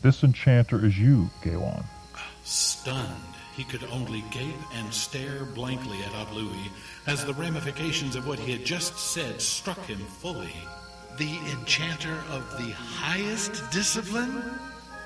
This 0.01 0.23
enchanter 0.23 0.85
is 0.85 0.97
you, 0.97 1.29
Gaiwan. 1.43 1.83
Stunned, 2.43 3.36
he 3.57 3.63
could 3.63 3.83
only 3.85 4.23
gape 4.29 4.55
and 4.75 4.93
stare 4.93 5.43
blankly 5.43 5.97
at 6.03 6.11
Ablui 6.11 6.69
as 7.07 7.25
the 7.25 7.33
ramifications 7.33 8.15
of 8.15 8.27
what 8.27 8.37
he 8.37 8.51
had 8.51 8.63
just 8.63 8.95
said 8.99 9.41
struck 9.41 9.83
him 9.85 9.97
fully. 9.97 10.53
The 11.17 11.39
enchanter 11.51 12.19
of 12.29 12.51
the 12.51 12.71
highest 12.73 13.71
discipline? 13.71 14.43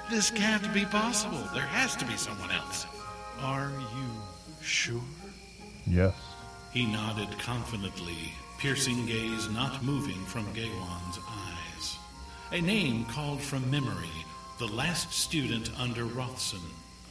This 0.09 0.29
can't 0.29 0.73
be 0.73 0.83
possible. 0.83 1.41
There 1.53 1.61
has 1.61 1.95
to 1.95 2.05
be 2.05 2.17
someone 2.17 2.51
else. 2.51 2.85
Are 3.39 3.71
you 3.71 4.21
sure? 4.61 5.01
Yes. 5.87 6.13
He 6.73 6.85
nodded 6.85 7.29
confidently, 7.39 8.33
piercing 8.59 9.05
gaze 9.05 9.49
not 9.49 9.81
moving 9.81 10.25
from 10.25 10.51
Gaiwan's 10.51 11.19
eyes. 11.25 11.97
A 12.51 12.59
name 12.59 13.05
called 13.05 13.41
from 13.41 13.71
memory, 13.71 14.25
the 14.59 14.67
last 14.67 15.13
student 15.13 15.71
under 15.79 16.03
Rothson. 16.03 16.59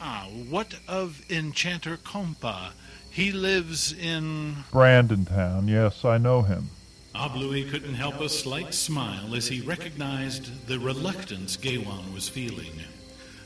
Ah, 0.00 0.26
what 0.48 0.76
of 0.88 1.22
Enchanter 1.28 1.98
Kompa? 1.98 2.70
He 3.10 3.32
lives 3.32 3.92
in. 3.92 4.64
Brandon 4.72 5.26
Town, 5.26 5.68
yes, 5.68 6.04
I 6.04 6.16
know 6.16 6.40
him. 6.40 6.70
Ablui 7.14 7.68
couldn't 7.70 7.94
help 7.94 8.20
a 8.20 8.28
slight 8.28 8.72
smile 8.72 9.34
as 9.34 9.48
he 9.48 9.60
recognized 9.60 10.66
the 10.68 10.78
reluctance 10.78 11.56
Gaiwan 11.56 12.14
was 12.14 12.28
feeling. 12.28 12.72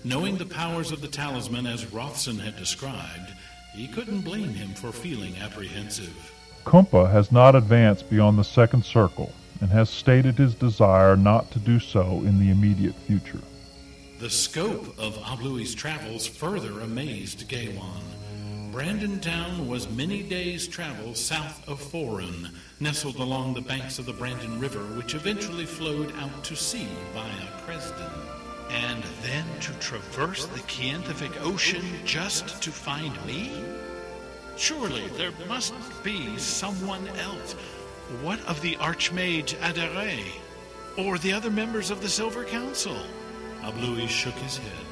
Knowing 0.04 0.36
the 0.36 0.46
powers 0.46 0.92
of 0.92 1.00
the 1.00 1.08
talisman 1.08 1.66
as 1.66 1.92
Rothson 1.92 2.38
had 2.38 2.56
described, 2.56 3.32
he 3.74 3.88
couldn't 3.88 4.20
blame 4.20 4.54
him 4.54 4.74
for 4.74 4.92
feeling 4.92 5.34
apprehensive. 5.38 6.32
Kumpa 6.64 7.10
has 7.10 7.32
not 7.32 7.56
advanced 7.56 8.08
beyond 8.08 8.38
the 8.38 8.44
second 8.44 8.84
circle, 8.84 9.32
and 9.60 9.70
has 9.70 9.90
stated 9.90 10.36
his 10.36 10.54
desire 10.54 11.16
not 11.16 11.50
to 11.50 11.58
do 11.58 11.80
so 11.80 12.22
in 12.24 12.38
the 12.38 12.50
immediate 12.50 12.94
future. 12.94 13.40
The 14.20 14.30
scope 14.30 14.96
of 14.96 15.18
Ablui's 15.24 15.74
travels 15.74 16.24
further 16.24 16.80
amazed 16.80 17.48
Gaiwan. 17.48 18.00
Brandon 18.70 19.18
Town 19.18 19.68
was 19.68 19.90
many 19.90 20.22
days' 20.22 20.68
travel 20.68 21.16
south 21.16 21.68
of 21.68 21.80
Forun, 21.80 22.50
nestled 22.78 23.16
along 23.16 23.54
the 23.54 23.60
banks 23.60 23.98
of 23.98 24.06
the 24.06 24.12
Brandon 24.12 24.60
River, 24.60 24.84
which 24.96 25.14
eventually 25.14 25.66
flowed 25.66 26.14
out 26.16 26.44
to 26.44 26.54
sea 26.54 26.88
via 27.12 27.48
Cresden. 27.64 28.10
And 28.70 29.02
then 29.22 29.44
to 29.60 29.72
traverse 29.74 30.46
the 30.46 30.60
Kiantific 30.60 31.32
Ocean 31.42 31.84
just 32.04 32.62
to 32.62 32.70
find 32.70 33.12
me? 33.26 33.64
Surely 34.56 35.08
there 35.16 35.32
must 35.48 35.74
be 36.04 36.38
someone 36.38 37.08
else. 37.18 37.54
What 38.22 38.40
of 38.46 38.60
the 38.60 38.76
Archmage 38.76 39.56
Adere? 39.60 40.24
Or 40.96 41.18
the 41.18 41.32
other 41.32 41.50
members 41.50 41.90
of 41.90 42.00
the 42.00 42.08
Silver 42.08 42.44
Council? 42.44 42.96
Ablui 43.64 44.08
shook 44.08 44.34
his 44.34 44.58
head. 44.58 44.86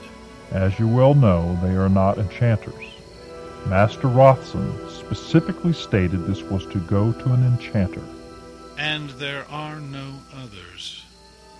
As 0.51 0.79
you 0.79 0.89
well 0.89 1.15
know, 1.15 1.59
they 1.63 1.75
are 1.75 1.91
not 1.91 2.19
enchanters. 2.19 2.85
Master 3.67 4.09
Rothson 4.09 4.89
specifically 4.89 5.75
stated 5.75 6.27
this 6.27 6.43
was 6.43 6.67
to 6.67 6.79
go 6.81 7.13
to 7.13 7.33
an 7.33 7.45
enchanter. 7.45 8.03
And 8.79 9.11
there 9.11 9.45
are 9.51 9.79
no 9.79 10.15
others. 10.43 11.05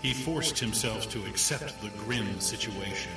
He 0.01 0.13
forced 0.13 0.57
himself 0.57 1.09
to 1.11 1.23
accept 1.25 1.81
the 1.81 1.91
grim 2.03 2.39
situation. 2.39 3.11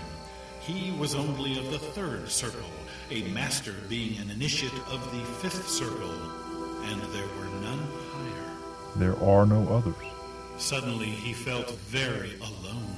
He 0.60 0.92
was 0.92 1.14
only 1.14 1.58
of 1.58 1.70
the 1.70 1.78
third 1.78 2.28
circle, 2.28 2.70
a 3.10 3.22
master 3.28 3.74
being 3.88 4.18
an 4.18 4.30
initiate 4.30 4.72
of 4.90 5.10
the 5.10 5.24
fifth 5.40 5.68
circle, 5.68 6.12
and 6.84 7.00
there 7.14 7.26
were 7.38 7.60
none 7.62 7.86
higher. 8.12 8.56
There 8.96 9.18
are 9.22 9.46
no 9.46 9.66
others. 9.68 9.94
Suddenly 10.58 11.06
he 11.06 11.32
felt 11.32 11.70
very 11.70 12.34
alone. 12.36 12.96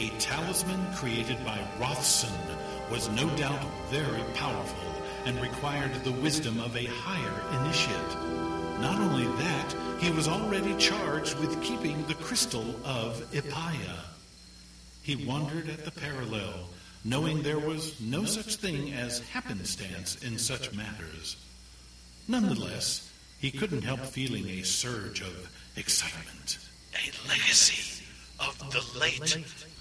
A 0.00 0.10
talisman 0.20 0.94
created 0.94 1.44
by 1.44 1.58
Rothson 1.80 2.32
was 2.88 3.08
no 3.08 3.28
doubt 3.36 3.60
very 3.90 4.22
powerful 4.34 5.02
and 5.24 5.40
required 5.40 5.92
the 6.04 6.12
wisdom 6.12 6.60
of 6.60 6.76
a 6.76 6.84
higher 6.84 7.60
initiate. 7.60 8.80
Not 8.80 9.00
only 9.00 9.26
that, 9.42 9.74
he 9.98 10.12
was 10.12 10.28
already 10.28 10.76
charged 10.76 11.36
with 11.40 11.60
keeping 11.64 12.06
the 12.06 12.14
crystal 12.14 12.76
of 12.84 13.20
Ipaya. 13.32 13.98
He 15.02 15.26
wondered 15.26 15.68
at 15.68 15.84
the 15.84 15.90
parallel, 15.90 16.68
knowing 17.04 17.42
there 17.42 17.58
was 17.58 18.00
no 18.00 18.24
such 18.24 18.54
thing 18.54 18.92
as 18.92 19.18
happenstance 19.30 20.22
in 20.22 20.38
such 20.38 20.72
matters. 20.74 21.36
Nonetheless, 22.28 23.10
he 23.40 23.50
couldn't 23.50 23.82
help 23.82 24.00
feeling 24.00 24.48
a 24.48 24.62
surge 24.62 25.22
of 25.22 25.50
excitement. 25.76 26.58
A 26.94 27.28
legacy 27.28 28.04
of 28.38 28.56
the 28.70 28.98
late 29.00 29.36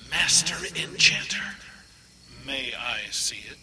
Master 0.09 0.55
Enchanter, 0.75 1.55
May 2.45 2.73
I 2.73 3.09
see 3.11 3.43
it? 3.49 3.57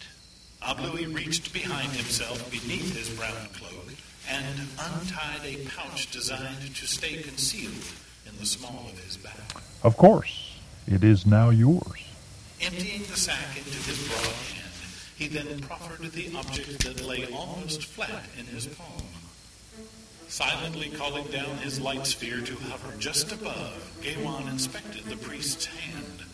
Ablui 0.63 1.15
reached 1.15 1.53
behind 1.53 1.93
himself 1.93 2.51
beneath 2.51 2.95
his 2.95 3.09
brown 3.11 3.49
cloak 3.55 3.89
and 4.29 4.69
untied 4.79 5.41
a 5.45 5.65
pouch 5.69 6.11
designed 6.11 6.75
to 6.75 6.87
stay 6.87 7.23
concealed 7.23 7.85
in 8.27 8.37
the 8.39 8.47
small 8.47 8.87
of 8.91 8.99
his 9.05 9.17
back. 9.17 9.63
Of 9.83 9.97
course, 9.97 10.59
it 10.87 11.03
is 11.03 11.27
now 11.27 11.51
yours. 11.51 12.05
Emptying 12.61 13.03
the 13.03 13.17
sack 13.17 13.57
into 13.57 13.71
his 13.71 14.07
broad 14.09 14.25
hand, 14.25 14.73
he 15.17 15.29
then 15.29 15.61
proffered 15.61 16.13
the 16.13 16.35
object 16.37 16.85
that 16.85 17.07
lay 17.07 17.27
almost 17.33 17.85
flat 17.85 18.25
in 18.39 18.47
his 18.47 18.67
palm. 18.67 19.03
Silently 20.29 20.91
calling 20.91 21.27
down 21.27 21.57
his 21.59 21.81
light 21.81 22.07
sphere 22.07 22.41
to 22.41 22.55
hover 22.57 22.97
just 22.99 23.33
above, 23.33 23.99
Gaiwan 24.03 24.49
inspected 24.49 25.05
the 25.05 25.17
priest's 25.17 25.67
hand. 25.67 26.25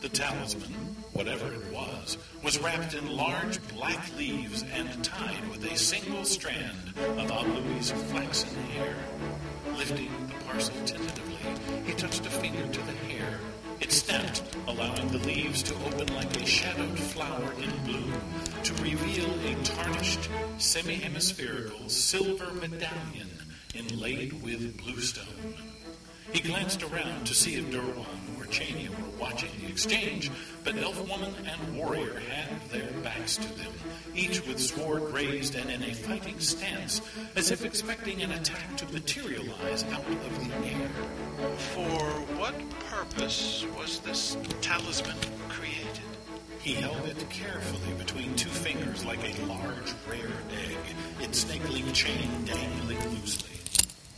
The 0.00 0.08
talisman, 0.08 0.72
whatever 1.12 1.52
it 1.52 1.72
was, 1.72 2.16
was 2.42 2.58
wrapped 2.58 2.94
in 2.94 3.14
large 3.14 3.60
black 3.68 4.16
leaves 4.16 4.64
and 4.72 5.04
tied 5.04 5.46
with 5.50 5.64
a 5.70 5.76
single 5.76 6.24
strand 6.24 6.94
of 6.96 7.30
Ablui's 7.30 7.90
flaxen 7.90 8.54
hair. 8.70 8.96
Lifting 9.76 10.10
the 10.28 10.44
parcel 10.44 10.74
tentatively, 10.86 11.84
he 11.84 11.92
touched 11.92 12.24
a 12.24 12.30
finger 12.30 12.66
to 12.66 12.80
the 12.80 12.92
hair. 12.92 13.38
It 13.80 13.92
snapped, 13.92 14.42
allowing 14.66 15.08
the 15.08 15.18
leaves 15.18 15.62
to 15.64 15.74
open 15.74 16.14
like 16.14 16.34
a 16.40 16.46
shadowed 16.46 16.98
flower 16.98 17.52
in 17.60 17.70
bloom, 17.84 18.14
to 18.62 18.74
reveal 18.82 19.30
a 19.46 19.62
tarnished, 19.64 20.30
semi-hemispherical 20.58 21.88
silver 21.88 22.52
medallion 22.54 23.28
inlaid 23.74 24.42
with 24.42 24.76
bluestone. 24.78 25.54
He 26.32 26.40
glanced 26.40 26.82
around 26.82 27.26
to 27.26 27.34
see 27.34 27.56
if 27.56 27.66
Durwan 27.70 28.38
or 28.50 28.52
Chania 28.52 28.88
were 28.90 29.18
watching 29.18 29.50
the 29.60 29.68
exchange, 29.68 30.30
but 30.64 30.76
elf 30.76 31.08
woman 31.08 31.34
and 31.46 31.76
warrior 31.76 32.18
had 32.20 32.60
their 32.70 32.90
backs 33.02 33.36
to 33.36 33.48
them, 33.58 33.72
each 34.14 34.46
with 34.46 34.58
sword 34.58 35.02
raised 35.12 35.54
and 35.54 35.70
in 35.70 35.82
a 35.82 35.94
fighting 35.94 36.38
stance, 36.40 37.00
as 37.36 37.50
if 37.50 37.64
expecting 37.64 38.22
an 38.22 38.32
attack 38.32 38.76
to 38.76 38.86
materialize 38.92 39.84
out 39.84 40.06
of 40.06 40.48
the 40.48 40.68
air. 40.68 40.88
For 41.74 42.00
what 42.38 42.54
purpose 42.90 43.64
was 43.76 44.00
this 44.00 44.36
talisman 44.60 45.16
created? 45.48 45.86
He 46.60 46.74
held 46.74 47.06
it 47.06 47.24
carefully 47.30 47.94
between 47.98 48.34
two 48.36 48.50
fingers 48.50 49.04
like 49.04 49.20
a 49.20 49.42
large, 49.46 49.94
rare 50.08 50.26
egg, 50.52 50.76
its 51.20 51.38
snakeling 51.44 51.90
chain 51.92 52.28
dangling 52.44 52.98
loosely. 53.10 53.50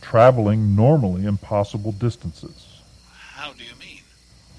Traveling 0.01 0.75
normally 0.75 1.25
impossible 1.25 1.93
distances. 1.93 2.67
How 3.09 3.51
do 3.53 3.63
you 3.63 3.71
mean? 3.79 3.82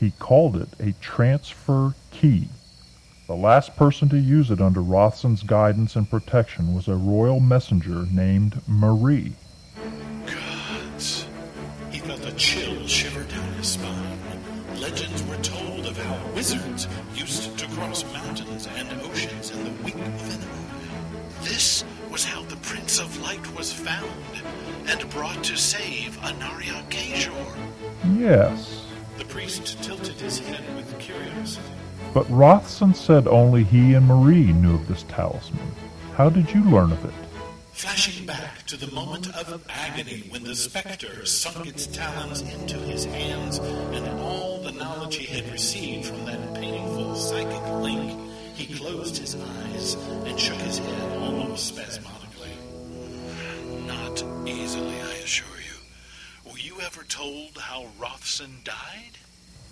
He 0.01 0.11
called 0.19 0.57
it 0.57 0.69
a 0.79 0.93
transfer 1.01 1.95
key. 2.11 2.49
The 3.27 3.35
last 3.35 3.75
person 3.75 4.09
to 4.11 4.19
use 4.19 4.51
it 4.51 4.61
under 4.61 4.81
Rothson's 4.83 5.43
guidance 5.43 5.97
and 5.97 6.09
protection 6.11 6.75
was 6.75 6.89
a 6.89 6.95
royal 6.95 7.41
messenger 7.41 8.07
named 8.11 8.61
Marie. 8.67 9.33
Gods. 10.27 11.27
He 11.91 12.01
felt 12.01 12.27
a 12.27 12.33
chill 12.33 12.87
shiver 12.87 13.23
down 13.25 13.53
his 13.55 13.69
spine. 13.69 14.19
Legends 14.77 15.23
were 15.25 15.37
told 15.37 15.87
of 15.87 15.97
how 15.97 16.35
wizards 16.35 16.87
used 17.15 17.57
to 17.59 17.67
cross 17.69 18.05
mountains 18.13 18.69
and 18.77 18.93
oceans 19.01 19.51
in 19.53 19.65
the 19.65 19.71
wink 19.83 19.97
of 19.97 20.35
an 20.35 20.43
eye. 20.43 21.45
This 21.45 21.85
was 22.11 22.25
how 22.25 22.43
the 22.43 22.57
Prince 22.57 22.99
of 22.99 23.23
Light 23.23 23.57
was 23.57 23.73
found 23.73 24.43
and 24.87 25.09
brought 25.11 25.43
to 25.45 25.57
save 25.57 26.19
Anaria 26.19 26.83
Kajor. 26.91 27.55
Yes, 28.19 28.85
The 29.18 29.25
priest 29.26 29.83
tilted 29.83 30.14
his 30.16 30.38
head 30.38 30.64
with 30.76 30.99
curiosity. 30.99 31.66
but 32.12 32.28
Rothson 32.30 32.94
said 32.94 33.26
only 33.26 33.64
he 33.64 33.94
and 33.94 34.07
Marie 34.07 34.53
knew 34.53 34.74
of 34.74 34.87
this 34.88 35.05
talisman. 35.09 35.72
How 36.16 36.31
did 36.31 36.53
you 36.53 36.62
learn 36.64 36.92
of 36.92 37.05
it? 37.05 37.12
Flashing 37.72 38.24
back 38.24 38.64
to 38.66 38.77
the 38.77 38.90
moment 38.92 39.27
of 39.37 39.64
agony 39.68 40.24
when 40.31 40.44
the 40.44 40.55
specter 40.55 41.27
sunk 41.27 41.66
its 41.66 41.87
talons 41.88 42.40
into 42.42 42.77
his 42.79 43.05
hands 43.05 43.59
and 43.59 44.07
all 44.20 44.62
the 44.62 44.70
knowledge 44.72 45.16
he 45.16 45.27
had 45.27 45.50
received 45.50 46.07
from 46.07 46.24
that 46.24 46.55
painful 46.55 47.16
psychic 47.16 47.66
link, 47.83 48.16
he 48.55 48.72
closed 48.74 49.16
his 49.18 49.35
eyes 49.35 49.94
and 50.24 50.38
shook 50.38 50.57
his 50.59 50.79
head 50.79 51.18
almost 51.18 51.66
spasmodically. 51.66 52.50
Not 53.87 54.22
easily, 54.46 54.94
I 55.00 55.14
assure 55.24 55.46
you. 55.59 55.63
Ever 56.85 57.05
told 57.05 57.57
how 57.57 57.87
Rothson 57.99 58.59
died? 58.62 59.16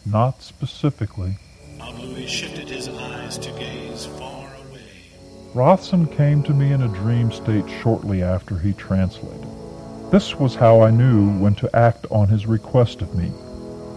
Not 0.07 0.41
specifically. 0.41 1.37
Ablui 1.79 2.27
shifted 2.27 2.71
his 2.71 2.89
eyes 2.89 3.37
to 3.39 3.51
gaze 3.51 4.07
far 4.07 4.47
away. 4.55 4.81
Rothson 5.53 6.07
came 6.07 6.43
to 6.45 6.55
me 6.55 6.73
in 6.73 6.81
a 6.81 6.89
dream 6.89 7.31
state 7.31 7.69
shortly 7.83 8.23
after 8.23 8.59
he 8.59 8.73
translated. 8.73 9.47
This 10.11 10.37
was 10.37 10.55
how 10.55 10.81
I 10.81 10.91
knew 10.91 11.39
when 11.39 11.55
to 11.57 11.77
act 11.77 12.07
on 12.11 12.29
his 12.29 12.47
request 12.47 13.03
of 13.03 13.15
me. 13.15 13.31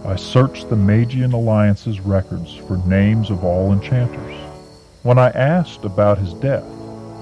I 0.04 0.16
searched 0.16 0.68
the 0.68 0.76
Magian 0.76 1.32
Alliance's 1.32 2.00
records 2.00 2.54
for 2.54 2.76
names 2.86 3.30
of 3.30 3.44
all 3.44 3.72
enchanters. 3.72 4.36
When 5.04 5.18
I 5.18 5.30
asked 5.30 5.86
about 5.86 6.18
his 6.18 6.34
death, 6.34 6.66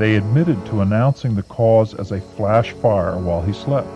they 0.01 0.17
admitted 0.17 0.67
to 0.67 0.81
announcing 0.81 1.37
the 1.37 1.45
cause 1.45 1.95
as 1.95 2.11
a 2.11 2.21
flash 2.21 2.73
fire 2.73 3.17
while 3.17 3.43
he 3.43 3.53
slept, 3.53 3.87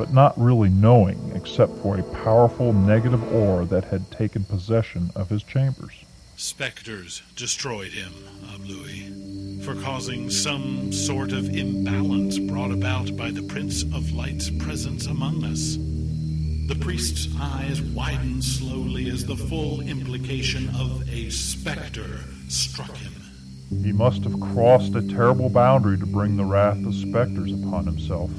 but 0.00 0.14
not 0.14 0.32
really 0.40 0.70
knowing 0.70 1.30
except 1.34 1.76
for 1.82 1.98
a 1.98 2.02
powerful 2.24 2.72
negative 2.72 3.22
aura 3.34 3.66
that 3.66 3.84
had 3.84 4.10
taken 4.10 4.42
possession 4.44 5.10
of 5.14 5.28
his 5.28 5.42
chambers. 5.42 5.92
Specters 6.38 7.20
destroyed 7.36 7.92
him, 7.92 8.10
um, 8.44 8.62
Ablui, 8.62 9.62
for 9.62 9.74
causing 9.82 10.30
some 10.30 10.90
sort 10.90 11.32
of 11.32 11.50
imbalance 11.50 12.38
brought 12.38 12.70
about 12.70 13.14
by 13.14 13.30
the 13.30 13.42
Prince 13.42 13.82
of 13.82 14.10
Light's 14.12 14.48
presence 14.48 15.06
among 15.06 15.44
us. 15.44 15.76
The 15.76 16.82
priest's 16.82 17.28
eyes 17.38 17.82
widened 17.82 18.42
slowly 18.42 19.10
as 19.10 19.26
the 19.26 19.36
full 19.36 19.82
implication 19.82 20.70
of 20.76 21.06
a 21.10 21.28
specter 21.28 22.20
struck 22.48 22.96
him. 22.96 23.12
He 23.82 23.92
must 23.92 24.24
have 24.24 24.40
crossed 24.40 24.94
a 24.94 25.06
terrible 25.06 25.50
boundary 25.50 25.98
to 25.98 26.06
bring 26.06 26.38
the 26.38 26.44
wrath 26.46 26.82
of 26.86 26.94
specters 26.94 27.52
upon 27.52 27.84
himself. 27.84 28.30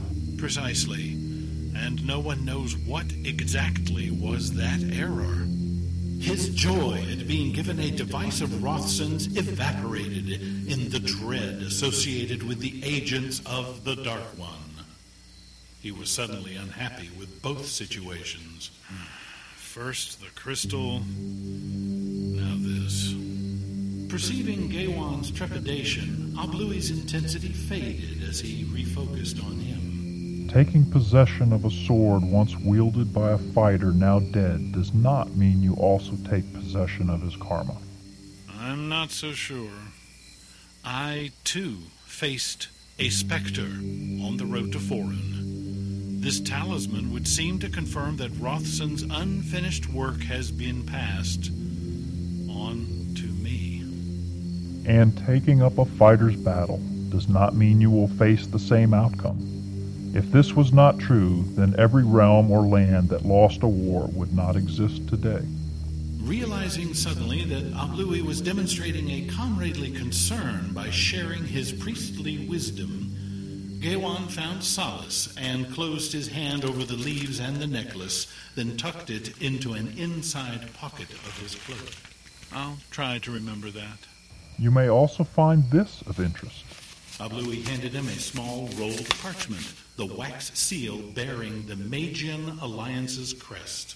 Precisely. 0.41 1.10
And 1.75 2.05
no 2.05 2.19
one 2.19 2.45
knows 2.45 2.75
what 2.75 3.05
exactly 3.23 4.11
was 4.11 4.53
that 4.53 4.81
error. 4.91 5.45
His 6.19 6.49
joy 6.49 7.03
at 7.11 7.27
being 7.27 7.51
given 7.51 7.79
a 7.79 7.89
device 7.89 8.41
of 8.41 8.63
Rothson's 8.63 9.25
evaporated 9.35 10.29
in 10.69 10.89
the 10.89 10.99
dread 10.99 11.63
associated 11.63 12.43
with 12.43 12.59
the 12.59 12.83
agents 12.83 13.41
of 13.45 13.83
the 13.83 13.95
Dark 13.95 14.37
One. 14.37 14.85
He 15.81 15.91
was 15.91 16.11
suddenly 16.11 16.55
unhappy 16.55 17.09
with 17.17 17.41
both 17.41 17.65
situations. 17.65 18.69
First 19.55 20.21
the 20.21 20.27
crystal, 20.35 20.99
now 20.99 22.55
this. 22.59 23.15
Perceiving 24.07 24.69
Gaiwan's 24.69 25.31
trepidation, 25.31 26.35
Ablui's 26.37 26.91
intensity 26.91 27.51
faded 27.51 28.21
as 28.29 28.39
he 28.39 28.65
refocused 28.65 29.43
on 29.43 29.53
him. 29.53 29.90
Taking 30.51 30.83
possession 30.91 31.53
of 31.53 31.63
a 31.63 31.71
sword 31.71 32.23
once 32.23 32.57
wielded 32.57 33.13
by 33.13 33.31
a 33.31 33.37
fighter 33.37 33.93
now 33.93 34.19
dead 34.19 34.73
does 34.73 34.93
not 34.93 35.33
mean 35.37 35.63
you 35.63 35.75
also 35.75 36.17
take 36.29 36.53
possession 36.53 37.09
of 37.09 37.21
his 37.21 37.37
karma. 37.37 37.77
I'm 38.59 38.89
not 38.89 39.11
so 39.11 39.31
sure. 39.31 39.71
I, 40.83 41.31
too, 41.45 41.77
faced 42.05 42.67
a 42.99 43.07
specter 43.07 43.61
on 43.61 44.35
the 44.35 44.45
road 44.45 44.73
to 44.73 44.77
Forun. 44.77 46.19
This 46.21 46.41
talisman 46.41 47.13
would 47.13 47.29
seem 47.29 47.57
to 47.59 47.69
confirm 47.69 48.17
that 48.17 48.37
Rothson's 48.37 49.03
unfinished 49.03 49.87
work 49.87 50.21
has 50.23 50.51
been 50.51 50.85
passed 50.85 51.49
on 52.49 53.13
to 53.15 53.25
me. 53.25 53.85
And 54.85 55.17
taking 55.25 55.61
up 55.61 55.77
a 55.77 55.85
fighter's 55.85 56.35
battle 56.35 56.81
does 57.07 57.29
not 57.29 57.55
mean 57.55 57.79
you 57.79 57.89
will 57.89 58.09
face 58.09 58.47
the 58.47 58.59
same 58.59 58.93
outcome. 58.93 59.60
If 60.13 60.29
this 60.31 60.53
was 60.53 60.73
not 60.73 60.99
true, 60.99 61.45
then 61.55 61.73
every 61.77 62.03
realm 62.03 62.51
or 62.51 62.63
land 62.63 63.09
that 63.09 63.25
lost 63.25 63.63
a 63.63 63.67
war 63.67 64.09
would 64.13 64.33
not 64.33 64.57
exist 64.57 65.07
today. 65.07 65.41
Realizing 66.19 66.93
suddenly 66.93 67.45
that 67.45 67.73
Ablui 67.73 68.21
was 68.21 68.41
demonstrating 68.41 69.09
a 69.09 69.27
comradely 69.27 69.89
concern 69.89 70.71
by 70.73 70.89
sharing 70.89 71.45
his 71.45 71.71
priestly 71.71 72.45
wisdom, 72.45 73.79
Gaiwan 73.81 74.27
found 74.27 74.63
solace 74.63 75.33
and 75.37 75.73
closed 75.73 76.11
his 76.11 76.27
hand 76.27 76.65
over 76.65 76.83
the 76.83 76.95
leaves 76.95 77.39
and 77.39 77.55
the 77.57 77.65
necklace, 77.65 78.27
then 78.53 78.77
tucked 78.77 79.09
it 79.09 79.41
into 79.41 79.73
an 79.73 79.93
inside 79.97 80.73
pocket 80.73 81.09
of 81.09 81.39
his 81.41 81.55
cloak. 81.55 81.95
I'll 82.53 82.77
try 82.91 83.17
to 83.19 83.31
remember 83.31 83.71
that. 83.71 83.97
You 84.59 84.71
may 84.71 84.89
also 84.89 85.23
find 85.23 85.63
this 85.71 86.03
of 86.05 86.19
interest. 86.19 86.65
Ablui 87.17 87.65
handed 87.67 87.93
him 87.93 88.07
a 88.07 88.11
small 88.11 88.67
rolled 88.77 89.09
parchment, 89.21 89.73
the 90.07 90.15
wax 90.15 90.51
seal 90.57 90.97
bearing 91.13 91.63
the 91.67 91.75
Magian 91.75 92.57
Alliance's 92.59 93.33
crest. 93.33 93.95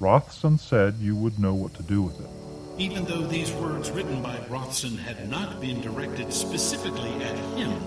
Rothson 0.00 0.56
said 0.56 0.94
you 0.98 1.14
would 1.14 1.38
know 1.38 1.52
what 1.52 1.74
to 1.74 1.82
do 1.82 2.00
with 2.00 2.18
it. 2.18 2.30
Even 2.78 3.04
though 3.04 3.26
these 3.26 3.52
words 3.52 3.90
written 3.90 4.22
by 4.22 4.40
Rothson 4.48 4.96
had 4.96 5.28
not 5.28 5.60
been 5.60 5.82
directed 5.82 6.32
specifically 6.32 7.12
at 7.22 7.36
him, 7.58 7.78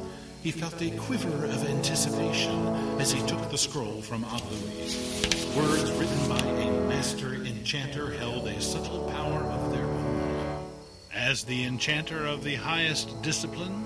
he 0.44 0.52
felt 0.52 0.80
a 0.84 0.92
quiver 0.98 1.46
of 1.46 1.68
anticipation 1.68 2.68
as 3.00 3.12
he 3.12 3.26
took 3.26 3.50
the 3.50 3.58
scroll 3.58 4.04
from 4.04 4.24
Ablui. 4.26 5.58
Words 5.58 5.92
written 5.94 6.30
by 6.30 6.62
a 6.62 6.88
master 6.88 7.34
enchanter 7.34 8.12
held 8.12 8.48
a 8.48 8.62
subtle 8.62 9.10
power 9.10 9.42
of 9.42 9.72
their 9.72 9.84
own. 9.84 10.70
As 11.12 11.44
the 11.44 11.64
enchanter 11.66 12.24
of 12.28 12.44
the 12.44 12.54
highest 12.54 13.20
discipline, 13.24 13.84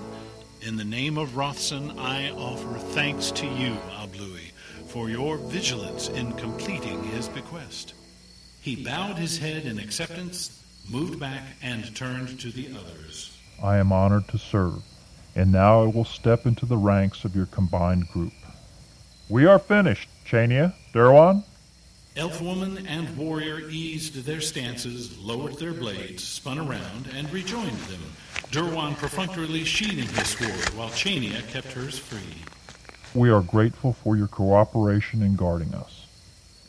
in 0.62 0.76
the 0.76 0.84
name 0.84 1.18
of 1.18 1.36
Rothson, 1.36 1.98
I 1.98 2.30
offer 2.30 2.78
thanks 2.78 3.30
to 3.32 3.46
you, 3.46 3.76
Ablui, 4.00 4.52
for 4.86 5.10
your 5.10 5.36
vigilance 5.36 6.08
in 6.08 6.32
completing 6.34 7.02
his 7.04 7.28
bequest. 7.28 7.94
He 8.60 8.84
bowed 8.84 9.18
his 9.18 9.38
head 9.38 9.66
in 9.66 9.78
acceptance, 9.78 10.62
moved 10.88 11.18
back, 11.18 11.42
and 11.62 11.94
turned 11.96 12.38
to 12.40 12.50
the 12.50 12.68
others. 12.76 13.36
I 13.62 13.78
am 13.78 13.92
honored 13.92 14.28
to 14.28 14.38
serve, 14.38 14.82
and 15.34 15.50
now 15.50 15.82
I 15.82 15.86
will 15.86 16.04
step 16.04 16.46
into 16.46 16.64
the 16.64 16.76
ranks 16.76 17.24
of 17.24 17.34
your 17.34 17.46
combined 17.46 18.08
group. 18.08 18.32
We 19.28 19.46
are 19.46 19.58
finished, 19.58 20.08
Chania, 20.24 20.74
Durwan. 22.14 22.30
Elfwoman 22.30 22.86
and 22.88 23.16
warrior 23.16 23.60
eased 23.68 24.24
their 24.24 24.40
stances, 24.40 25.18
lowered 25.18 25.58
their 25.58 25.72
blades, 25.72 26.22
spun 26.22 26.58
around, 26.58 27.08
and 27.14 27.32
rejoined 27.32 27.78
them, 27.78 28.12
Durwan 28.50 28.96
perfunctorily 28.96 29.64
sheathing 29.64 30.08
his 30.08 30.28
sword, 30.28 30.74
while 30.76 30.90
Chania 30.90 31.46
kept 31.48 31.72
hers 31.72 31.98
free. 31.98 32.20
We 33.14 33.30
are 33.30 33.42
grateful 33.42 33.92
for 33.92 34.16
your 34.16 34.28
cooperation 34.28 35.22
in 35.22 35.36
guarding 35.36 35.74
us. 35.74 36.06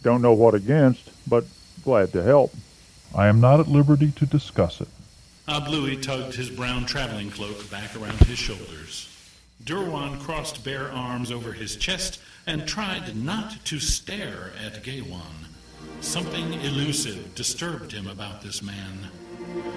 Don't 0.02 0.22
know 0.22 0.34
what 0.34 0.54
against, 0.54 1.10
but 1.28 1.46
glad 1.84 2.12
to 2.14 2.24
help. 2.24 2.54
I 3.16 3.28
am 3.28 3.40
not 3.40 3.60
at 3.60 3.68
liberty 3.68 4.12
to 4.12 4.26
discuss 4.26 4.82
it. 4.82 4.88
Ablui 5.48 6.02
tugged 6.02 6.36
his 6.36 6.50
brown 6.50 6.86
traveling 6.86 7.30
cloak 7.30 7.70
back 7.70 7.96
around 7.96 8.18
his 8.20 8.38
shoulders. 8.38 9.10
Durwan 9.64 10.20
crossed 10.20 10.64
bare 10.64 10.92
arms 10.92 11.32
over 11.32 11.54
his 11.54 11.76
chest 11.76 12.20
and 12.46 12.68
tried 12.68 13.16
not 13.16 13.64
to 13.66 13.80
stare 13.80 14.52
at 14.66 14.84
Gaiwan. 14.84 15.48
Something 16.02 16.54
elusive 16.54 17.34
disturbed 17.36 17.92
him 17.92 18.08
about 18.08 18.42
this 18.42 18.62
man. 18.62 19.10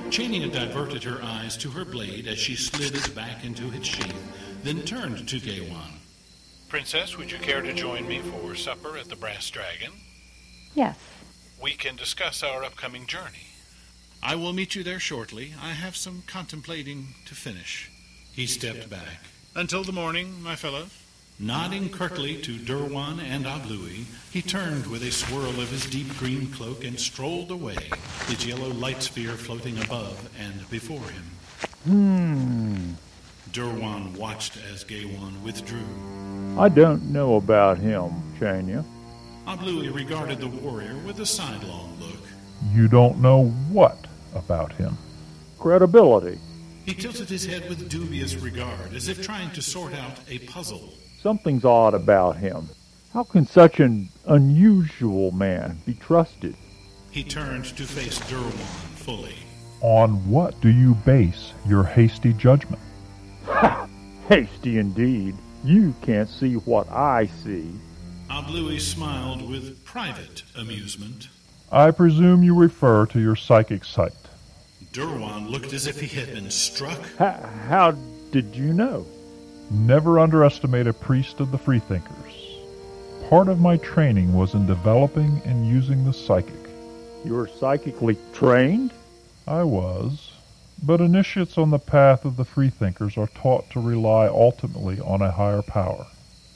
Chania 0.09 0.52
diverted 0.52 1.05
her 1.05 1.22
eyes 1.22 1.57
to 1.59 1.70
her 1.70 1.85
blade 1.85 2.26
as 2.26 2.38
she 2.38 2.57
slid 2.57 2.94
it 2.94 3.14
back 3.14 3.44
into 3.44 3.72
its 3.72 3.87
sheath, 3.87 4.62
then 4.62 4.83
turned 4.83 5.29
to 5.29 5.38
Gaiwan. 5.38 5.92
Princess, 6.68 7.16
would 7.16 7.31
you 7.31 7.38
care 7.38 7.62
to 7.62 7.72
join 7.72 8.09
me 8.09 8.20
for 8.20 8.55
supper 8.55 8.96
at 8.96 9.09
the 9.09 9.16
Brass 9.16 9.48
Dragon? 9.50 9.92
Yes. 10.74 10.98
We 11.62 11.72
can 11.72 11.96
discuss 11.96 12.42
our 12.42 12.64
upcoming 12.64 13.07
journey. 13.07 13.46
I 14.22 14.35
will 14.35 14.52
meet 14.52 14.74
you 14.74 14.83
there 14.83 14.98
shortly. 14.98 15.55
I 15.62 15.70
have 15.70 15.94
some 15.94 16.24
contemplating 16.26 17.14
to 17.26 17.35
finish. 17.35 17.90
He 18.33 18.46
stepped 18.46 18.90
back. 18.90 19.20
Until 19.55 19.85
the 19.85 19.92
morning, 19.92 20.42
my 20.42 20.57
fellow. 20.57 20.87
Nodding 21.38 21.90
curtly 21.90 22.40
to 22.42 22.57
Durwan 22.57 23.20
and 23.20 23.44
Ablui, 23.44 24.07
he 24.31 24.40
turned 24.40 24.87
with 24.87 25.03
a 25.03 25.11
swirl 25.11 25.61
of 25.61 25.68
his 25.68 25.85
deep 25.85 26.16
green 26.16 26.51
cloak 26.51 26.83
and 26.83 26.99
strolled 26.99 27.51
away, 27.51 27.77
his 28.27 28.46
yellow 28.46 28.70
light 28.70 29.03
sphere 29.03 29.33
floating 29.33 29.77
above 29.83 30.31
and 30.40 30.68
before 30.70 31.03
him. 31.03 31.31
Hmm. 31.85 32.92
Durwan 33.53 34.16
watched 34.16 34.57
as 34.72 34.83
Gaiwan 34.83 35.42
withdrew. 35.44 36.59
I 36.59 36.70
don't 36.70 37.12
know 37.12 37.37
about 37.37 37.77
him, 37.77 38.12
Chania. 38.40 38.83
Ablui 39.46 39.94
regarded 39.94 40.40
the 40.40 40.49
warrior 40.49 40.96
with 41.07 41.20
a 41.20 41.27
sidelong 41.27 41.99
look. 42.01 42.22
You 42.72 42.88
don't 42.88 43.20
know 43.20 43.44
what 43.70 44.07
about 44.35 44.72
him. 44.72 44.96
Credibility. 45.59 46.38
He 46.87 46.94
tilted 46.94 47.29
his 47.29 47.44
head 47.44 47.68
with 47.68 47.90
dubious 47.90 48.37
regard, 48.37 48.94
as 48.94 49.09
if 49.09 49.22
trying 49.22 49.51
to 49.51 49.61
sort 49.61 49.92
out 49.92 50.18
a 50.31 50.38
puzzle. 50.38 50.94
Something's 51.27 51.65
odd 51.65 51.93
about 51.93 52.37
him. 52.37 52.69
How 53.12 53.25
can 53.25 53.47
such 53.47 53.81
an 53.81 54.11
unusual 54.27 55.33
man 55.33 55.77
be 55.85 55.95
trusted? 55.95 56.55
He 57.11 57.25
turned 57.25 57.65
to 57.65 57.83
face 57.83 58.21
Durwan 58.31 58.53
fully. 58.95 59.35
On 59.81 60.31
what 60.31 60.61
do 60.61 60.69
you 60.69 60.95
base 60.95 61.53
your 61.67 61.83
hasty 61.83 62.33
judgment? 62.33 62.81
Ha! 63.47 63.89
Hasty 64.29 64.79
indeed. 64.79 65.35
You 65.65 65.97
can't 66.01 66.29
see 66.29 66.55
what 66.59 66.89
I 66.93 67.27
see. 67.27 67.73
Ablui 68.31 68.81
smiled 68.81 69.51
with 69.51 69.85
private 69.85 70.45
amusement. 70.57 71.27
I 71.73 71.91
presume 71.91 72.45
you 72.45 72.55
refer 72.55 73.05
to 73.07 73.19
your 73.19 73.35
psychic 73.35 73.85
sight. 73.85 74.12
Durwan 74.93 75.51
looked 75.51 75.73
as 75.73 75.89
if 75.89 75.99
he 75.99 76.07
had 76.07 76.33
been 76.33 76.53
struck. 76.53 77.01
How, 77.19 77.33
how 77.67 77.91
did 78.31 78.55
you 78.55 78.73
know? 78.73 79.05
Never 79.70 80.20
underestimate 80.20 80.87
a 80.87 80.92
priest 80.92 81.40
of 81.40 81.50
the 81.50 81.59
freethinkers. 81.59 82.61
Part 83.29 83.48
of 83.48 83.61
my 83.61 83.76
training 83.79 84.33
was 84.33 84.55
in 84.55 84.64
developing 84.64 85.42
and 85.44 85.66
using 85.66 86.05
the 86.05 86.12
psychic. 86.12 86.55
You're 87.24 87.48
psychically 87.48 88.16
trained? 88.33 88.92
I 89.48 89.64
was. 89.64 90.35
But 90.85 91.00
initiates 91.00 91.59
on 91.59 91.70
the 91.70 91.81
path 91.81 92.24
of 92.24 92.37
the 92.37 92.44
freethinkers 92.44 93.16
are 93.16 93.26
taught 93.26 93.68
to 93.70 93.81
rely 93.81 94.29
ultimately 94.29 95.00
on 95.00 95.20
a 95.20 95.33
higher 95.33 95.62
power. 95.62 96.07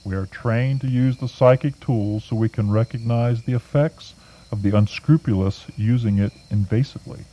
We 0.04 0.14
are 0.14 0.26
trained 0.26 0.80
to 0.82 0.86
use 0.86 1.16
the 1.16 1.26
psychic 1.26 1.80
tools 1.80 2.22
so 2.24 2.36
we 2.36 2.48
can 2.48 2.70
recognize 2.70 3.42
the 3.42 3.54
effects 3.54 4.14
of 4.52 4.62
the 4.62 4.76
unscrupulous 4.76 5.66
using 5.76 6.18
it 6.18 6.32
invasively. 6.50 7.24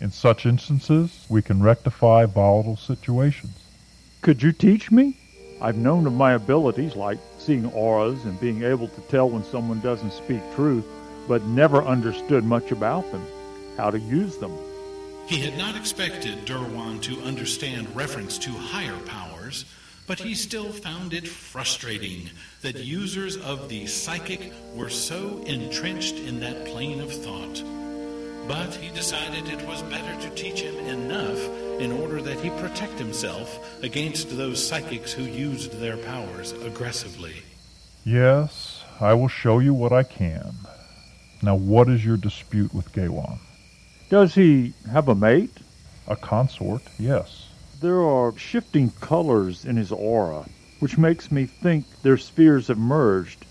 In 0.00 0.10
such 0.10 0.46
instances, 0.46 1.26
we 1.28 1.42
can 1.42 1.62
rectify 1.62 2.24
volatile 2.24 2.78
situations. 2.78 3.61
Could 4.22 4.40
you 4.40 4.52
teach 4.52 4.92
me? 4.92 5.16
I've 5.60 5.76
known 5.76 6.06
of 6.06 6.12
my 6.12 6.34
abilities 6.34 6.94
like 6.94 7.18
seeing 7.38 7.66
auras 7.72 8.24
and 8.24 8.38
being 8.38 8.62
able 8.62 8.86
to 8.86 9.00
tell 9.02 9.28
when 9.28 9.42
someone 9.42 9.80
doesn't 9.80 10.12
speak 10.12 10.40
truth, 10.54 10.84
but 11.26 11.42
never 11.42 11.82
understood 11.82 12.44
much 12.44 12.70
about 12.70 13.10
them, 13.10 13.26
how 13.76 13.90
to 13.90 13.98
use 13.98 14.36
them. 14.36 14.56
He 15.26 15.40
had 15.40 15.58
not 15.58 15.74
expected 15.74 16.44
Durwan 16.44 17.02
to 17.02 17.20
understand 17.22 17.96
reference 17.96 18.38
to 18.38 18.50
higher 18.50 18.98
powers, 19.06 19.64
but 20.06 20.20
he 20.20 20.36
still 20.36 20.70
found 20.70 21.14
it 21.14 21.26
frustrating 21.26 22.30
that 22.60 22.76
users 22.76 23.36
of 23.38 23.68
the 23.68 23.88
psychic 23.88 24.52
were 24.76 24.90
so 24.90 25.42
entrenched 25.46 26.20
in 26.20 26.38
that 26.38 26.64
plane 26.66 27.00
of 27.00 27.12
thought. 27.12 27.64
But 28.48 28.74
he 28.74 28.90
decided 28.94 29.48
it 29.48 29.66
was 29.66 29.82
better 29.82 30.20
to 30.20 30.34
teach 30.34 30.60
him 30.60 30.74
enough 30.86 31.38
in 31.80 31.92
order 31.92 32.20
that 32.22 32.40
he 32.40 32.50
protect 32.50 32.98
himself 32.98 33.82
against 33.82 34.36
those 34.36 34.64
psychics 34.64 35.12
who 35.12 35.22
used 35.22 35.78
their 35.78 35.96
powers 35.96 36.52
aggressively. 36.52 37.34
Yes, 38.04 38.82
I 39.00 39.14
will 39.14 39.28
show 39.28 39.60
you 39.60 39.74
what 39.74 39.92
I 39.92 40.02
can. 40.02 40.54
Now, 41.42 41.54
what 41.54 41.88
is 41.88 42.04
your 42.04 42.16
dispute 42.16 42.74
with 42.74 42.92
Gaiwan? 42.92 43.38
Does 44.10 44.34
he 44.34 44.74
have 44.90 45.08
a 45.08 45.14
mate? 45.14 45.56
A 46.08 46.16
consort, 46.16 46.82
yes. 46.98 47.48
There 47.80 48.02
are 48.02 48.36
shifting 48.36 48.90
colors 49.00 49.64
in 49.64 49.76
his 49.76 49.90
aura, 49.92 50.44
which 50.80 50.98
makes 50.98 51.30
me 51.30 51.46
think 51.46 51.84
their 52.02 52.16
spheres 52.16 52.68
have 52.68 52.78
merged. 52.78 53.44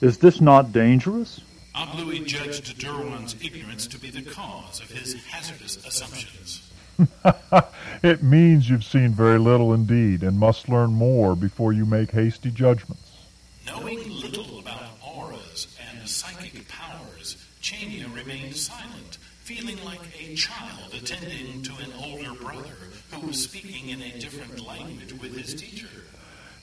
Is 0.00 0.18
this 0.18 0.40
not 0.40 0.72
dangerous? 0.72 1.40
Ablui 1.76 2.24
judged 2.24 2.78
Durwan's 2.78 3.36
ignorance 3.44 3.86
to 3.88 3.98
be 3.98 4.08
the 4.08 4.22
cause 4.22 4.80
of 4.80 4.90
his 4.90 5.12
hazardous 5.26 5.76
assumptions. 5.86 6.72
it 8.02 8.22
means 8.22 8.70
you've 8.70 8.82
seen 8.82 9.10
very 9.10 9.38
little 9.38 9.74
indeed, 9.74 10.22
and 10.22 10.38
must 10.38 10.70
learn 10.70 10.92
more 10.92 11.36
before 11.36 11.74
you 11.74 11.84
make 11.84 12.12
hasty 12.12 12.50
judgments. 12.50 13.26
Knowing 13.66 13.98
little 14.10 14.58
about 14.58 14.88
auras 15.06 15.76
and 15.90 16.08
psychic 16.08 16.66
powers, 16.66 17.36
Chania 17.60 18.12
remained 18.14 18.56
silent, 18.56 19.18
feeling 19.42 19.76
like 19.84 20.00
a 20.18 20.34
child 20.34 20.94
attending 20.94 21.60
to 21.60 21.72
an 21.72 21.92
older 22.02 22.32
brother 22.42 22.76
who 23.10 23.26
was 23.26 23.42
speaking 23.42 23.90
in 23.90 24.00
a 24.00 24.18
different 24.18 24.66
language 24.66 25.12
with 25.12 25.36
his 25.36 25.54
teacher. 25.54 25.88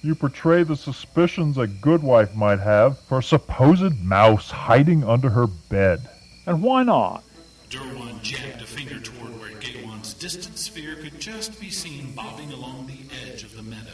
You 0.06 0.16
portray 0.16 0.64
the 0.64 0.76
suspicions 0.76 1.58
a 1.58 1.66
good 1.66 2.04
wife 2.04 2.36
might 2.36 2.60
have 2.60 3.00
for 3.00 3.20
a 3.20 3.24
supposed 3.24 4.04
mouse 4.04 4.52
hiding 4.52 5.06
under 5.06 5.30
her 5.30 5.48
bed. 5.48 6.02
And 6.46 6.62
why 6.62 6.84
not? 6.84 7.24
Durwan 7.70 8.22
jabbed 8.22 8.62
a 8.62 8.66
finger 8.66 9.00
toward 9.00 9.40
where 9.40 9.58
Gaiwan's 9.62 10.14
distant 10.14 10.58
sphere 10.58 10.98
could 10.98 11.22
just 11.22 11.58
be 11.58 11.70
seen 11.70 12.12
bobbing 12.12 12.52
along 12.52 12.88
the 12.88 13.00
edge 13.32 13.44
of 13.44 13.56
the 13.56 13.64
meadow. 13.64 13.92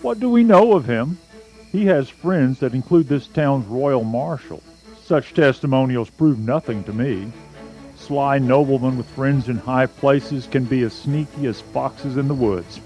What 0.00 0.20
do 0.20 0.30
we 0.30 0.44
know 0.44 0.74
of 0.74 0.84
him? 0.84 1.18
He 1.72 1.86
has 1.86 2.08
friends 2.08 2.60
that 2.60 2.72
include 2.72 3.08
this 3.08 3.26
town's 3.26 3.66
royal 3.66 4.04
marshal. 4.04 4.62
Such 5.02 5.34
testimonials 5.34 6.08
prove 6.08 6.38
nothing 6.38 6.84
to 6.84 6.92
me. 6.92 7.32
Sly 7.96 8.38
noblemen 8.38 8.96
with 8.96 9.10
friends 9.10 9.48
in 9.48 9.56
high 9.56 9.86
places 9.86 10.46
can 10.46 10.66
be 10.66 10.82
as 10.82 10.92
sneaky 10.92 11.46
as 11.46 11.60
foxes 11.60 12.16
in 12.16 12.28
the 12.28 12.34
woods. 12.34 12.78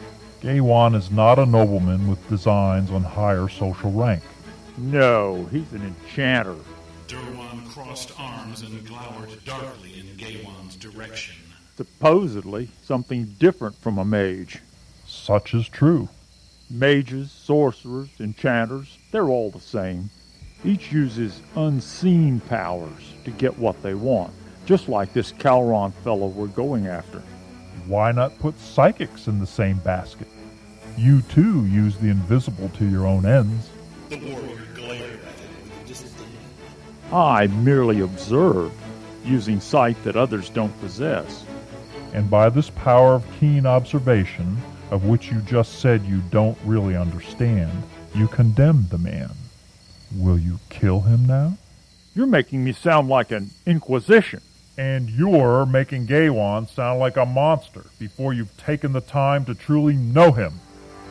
Gaiwan 0.42 0.96
is 0.96 1.12
not 1.12 1.38
a 1.38 1.46
nobleman 1.46 2.08
with 2.08 2.28
designs 2.28 2.90
on 2.90 3.04
higher 3.04 3.48
social 3.48 3.92
rank. 3.92 4.24
No, 4.76 5.48
he's 5.52 5.72
an 5.72 5.82
enchanter. 5.86 6.56
Durwan 7.06 7.68
crossed 7.68 8.10
arms 8.18 8.62
and 8.62 8.84
glowered 8.84 9.44
darkly 9.44 10.00
in 10.00 10.16
Gaiwan's 10.16 10.74
direction. 10.74 11.36
Supposedly 11.76 12.68
something 12.82 13.36
different 13.38 13.76
from 13.76 13.98
a 13.98 14.04
mage. 14.04 14.58
Such 15.06 15.54
is 15.54 15.68
true. 15.68 16.08
Mages, 16.68 17.30
sorcerers, 17.30 18.08
enchanters, 18.18 18.98
they're 19.12 19.28
all 19.28 19.52
the 19.52 19.60
same. 19.60 20.10
Each 20.64 20.90
uses 20.90 21.40
unseen 21.54 22.40
powers 22.40 23.14
to 23.24 23.30
get 23.30 23.56
what 23.56 23.80
they 23.80 23.94
want, 23.94 24.32
just 24.66 24.88
like 24.88 25.12
this 25.12 25.30
Kalron 25.30 25.92
fellow 26.02 26.26
we're 26.26 26.48
going 26.48 26.88
after. 26.88 27.22
Why 27.86 28.12
not 28.12 28.38
put 28.38 28.58
psychics 28.58 29.26
in 29.26 29.40
the 29.40 29.46
same 29.46 29.78
basket? 29.78 30.28
You 30.96 31.22
too 31.22 31.66
use 31.66 31.96
the 31.96 32.08
invisible 32.08 32.68
to 32.70 32.88
your 32.88 33.06
own 33.06 33.26
ends. 33.26 33.70
The 34.08 34.18
warrior 34.18 34.66
glared 34.74 35.20
at 35.24 35.38
him. 35.90 37.14
I 37.14 37.46
merely 37.48 38.00
observe, 38.00 38.72
using 39.24 39.60
sight 39.60 40.02
that 40.04 40.16
others 40.16 40.48
don't 40.48 40.78
possess. 40.80 41.44
And 42.12 42.30
by 42.30 42.50
this 42.50 42.70
power 42.70 43.14
of 43.14 43.24
keen 43.40 43.66
observation, 43.66 44.58
of 44.90 45.04
which 45.04 45.30
you 45.30 45.40
just 45.40 45.80
said 45.80 46.04
you 46.04 46.20
don't 46.30 46.58
really 46.64 46.94
understand, 46.94 47.70
you 48.14 48.28
condemned 48.28 48.90
the 48.90 48.98
man. 48.98 49.30
Will 50.16 50.38
you 50.38 50.58
kill 50.68 51.00
him 51.00 51.26
now? 51.26 51.56
You're 52.14 52.26
making 52.26 52.62
me 52.62 52.72
sound 52.72 53.08
like 53.08 53.30
an 53.30 53.50
inquisition. 53.64 54.42
And 54.78 55.10
you're 55.10 55.66
making 55.66 56.06
Gaiwan 56.06 56.66
sound 56.66 56.98
like 56.98 57.16
a 57.18 57.26
monster 57.26 57.84
before 57.98 58.32
you've 58.32 58.56
taken 58.56 58.92
the 58.92 59.02
time 59.02 59.44
to 59.44 59.54
truly 59.54 59.94
know 59.94 60.32
him. 60.32 60.54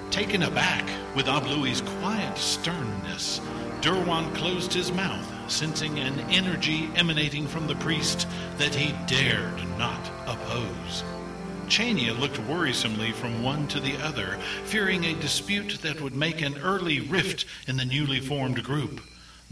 Taken 0.09 0.43
aback 0.43 0.89
with 1.15 1.27
Ablui's 1.27 1.81
quiet 1.99 2.37
sternness, 2.37 3.39
Durwan 3.81 4.33
closed 4.35 4.73
his 4.73 4.91
mouth, 4.91 5.27
sensing 5.49 5.99
an 5.99 6.19
energy 6.31 6.89
emanating 6.95 7.47
from 7.47 7.67
the 7.67 7.75
priest 7.75 8.27
that 8.57 8.75
he 8.75 8.93
dared 9.05 9.53
not 9.77 10.11
oppose. 10.27 11.03
Chania 11.67 12.19
looked 12.19 12.37
worrisomely 12.49 13.13
from 13.13 13.41
one 13.41 13.67
to 13.69 13.79
the 13.79 13.95
other, 14.03 14.37
fearing 14.65 15.05
a 15.05 15.19
dispute 15.21 15.79
that 15.81 16.01
would 16.01 16.15
make 16.15 16.41
an 16.41 16.57
early 16.57 16.99
rift 16.99 17.45
in 17.67 17.77
the 17.77 17.85
newly 17.85 18.19
formed 18.19 18.61
group. 18.63 19.01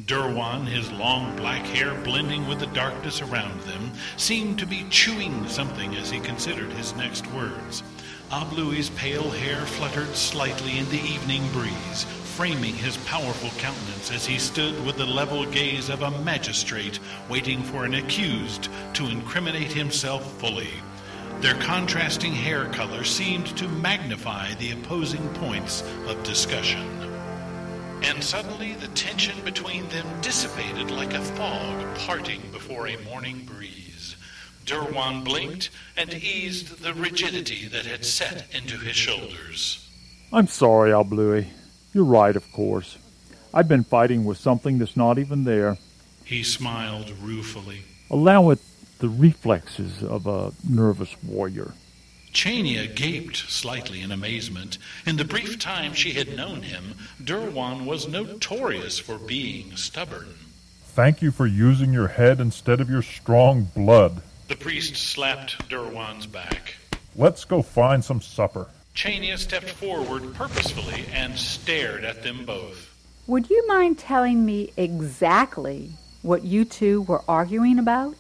Durwan, 0.06 0.66
his 0.66 0.92
long 0.92 1.36
black 1.36 1.66
hair 1.66 1.94
blending 2.04 2.48
with 2.48 2.60
the 2.60 2.68
darkness 2.68 3.22
around 3.22 3.60
them, 3.62 3.92
seemed 4.18 4.60
to 4.60 4.66
be 4.66 4.86
chewing 4.90 5.48
something 5.48 5.96
as 5.96 6.10
he 6.10 6.20
considered 6.20 6.72
his 6.72 6.96
next 6.96 7.28
words. 7.34 7.84
Ablui's 8.32 8.92
pale 8.92 9.30
hair 9.30 9.66
fluttered 9.66 10.16
slightly 10.16 10.78
in 10.78 10.90
the 10.90 11.02
evening 11.02 11.46
breeze, 11.52 12.06
framing 12.36 12.76
his 12.76 12.98
powerful 12.98 13.50
countenance 13.60 14.12
as 14.12 14.26
he 14.26 14.38
stood 14.38 14.86
with 14.86 14.98
the 14.98 15.06
level 15.06 15.46
gaze 15.46 15.90
of 15.90 16.04
a 16.04 16.12
magistrate 16.22 17.00
waiting 17.28 17.62
for 17.64 17.84
an 17.86 17.96
accused 17.96 18.70
to 18.94 19.08
incriminate 19.08 19.74
himself 19.74 20.40
fully. 20.40 20.70
Their 21.42 21.56
contrasting 21.56 22.34
hair 22.34 22.66
color 22.70 23.04
seemed 23.04 23.48
to 23.58 23.68
magnify 23.68 24.54
the 24.56 24.72
opposing 24.72 25.28
points 25.36 25.82
of 26.08 26.22
discussion. 26.24 26.99
And 28.02 28.24
suddenly 28.24 28.74
the 28.74 28.88
tension 28.90 29.44
between 29.44 29.88
them 29.90 30.06
dissipated 30.22 30.92
like 30.92 31.14
a 31.14 31.22
fog 31.22 31.98
parting 31.98 32.42
before 32.52 32.88
a 32.88 32.98
morning 33.04 33.46
breeze. 33.46 34.16
Durwan 34.66 35.24
blinked 35.24 35.70
and 35.98 36.14
eased 36.14 36.84
the 36.84 36.94
rigidity 36.94 37.68
that 37.68 37.86
had 37.86 38.06
set 38.06 38.46
into 38.54 38.78
his 38.78 38.96
shoulders. 38.96 39.90
I'm 40.32 40.48
sorry, 40.48 40.92
Ablui. 40.92 41.48
You're 41.94 42.06
right, 42.06 42.36
of 42.36 42.52
course. 42.52 42.98
I've 43.54 43.68
been 43.68 43.84
fighting 43.84 44.26
with 44.26 44.38
something 44.38 44.78
that's 44.78 44.96
not 44.96 45.18
even 45.18 45.44
there. 45.44 45.78
He 46.24 46.44
smiled 46.44 47.10
ruefully. 47.22 47.82
Allow 48.12 48.52
it 48.52 48.60
the 49.00 49.10
reflexes 49.10 50.04
of 50.04 50.28
a 50.28 50.52
nervous 50.68 51.16
warrior. 51.24 51.74
Chania 52.34 52.94
gaped 52.94 53.38
slightly 53.38 54.02
in 54.02 54.12
amazement. 54.12 54.78
In 55.06 55.18
the 55.18 55.26
brief 55.26 55.60
time 55.60 55.94
she 55.94 56.12
had 56.12 56.36
known 56.36 56.62
him, 56.62 56.96
Durwan 57.22 57.86
was 57.86 58.08
notorious 58.08 59.00
for 59.00 59.18
being 59.18 59.76
stubborn. 59.76 60.36
Thank 60.84 61.22
you 61.22 61.32
for 61.32 61.48
using 61.48 61.94
your 61.94 62.08
head 62.08 62.40
instead 62.40 62.82
of 62.82 62.90
your 62.90 63.02
strong 63.02 63.64
blood. 63.76 64.22
The 64.48 64.56
priest 64.56 64.96
slapped 64.98 65.70
Durwan's 65.70 66.26
back. 66.26 66.76
Let's 67.16 67.46
go 67.46 67.62
find 67.62 68.04
some 68.04 68.22
supper. 68.22 68.68
Chania 68.96 69.38
stepped 69.38 69.70
forward 69.70 70.34
purposefully 70.34 71.06
and 71.14 71.38
stared 71.38 72.04
at 72.04 72.24
them 72.24 72.46
both. 72.46 72.94
Would 73.28 73.50
you 73.50 73.66
mind 73.68 74.00
telling 74.00 74.46
me 74.46 74.74
exactly 74.76 75.92
what 76.22 76.44
you 76.44 76.66
two 76.66 77.04
were 77.04 77.22
arguing 77.28 77.80
about? 77.80 78.16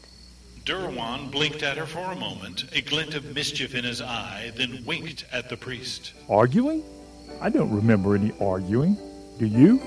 Durwan 0.65 1.31
blinked 1.31 1.63
at 1.63 1.77
her 1.77 1.85
for 1.85 2.11
a 2.11 2.15
moment, 2.15 2.65
a 2.73 2.81
glint 2.81 3.13
of 3.13 3.33
mischief 3.33 3.75
in 3.75 3.83
his 3.83 4.01
eye, 4.01 4.51
then 4.55 4.83
winked 4.85 5.25
at 5.31 5.49
the 5.49 5.57
priest. 5.57 6.13
Arguing? 6.29 6.83
I 7.41 7.49
don't 7.49 7.71
remember 7.71 8.15
any 8.15 8.31
arguing. 8.39 8.97
Do 9.37 9.45
you? 9.45 9.81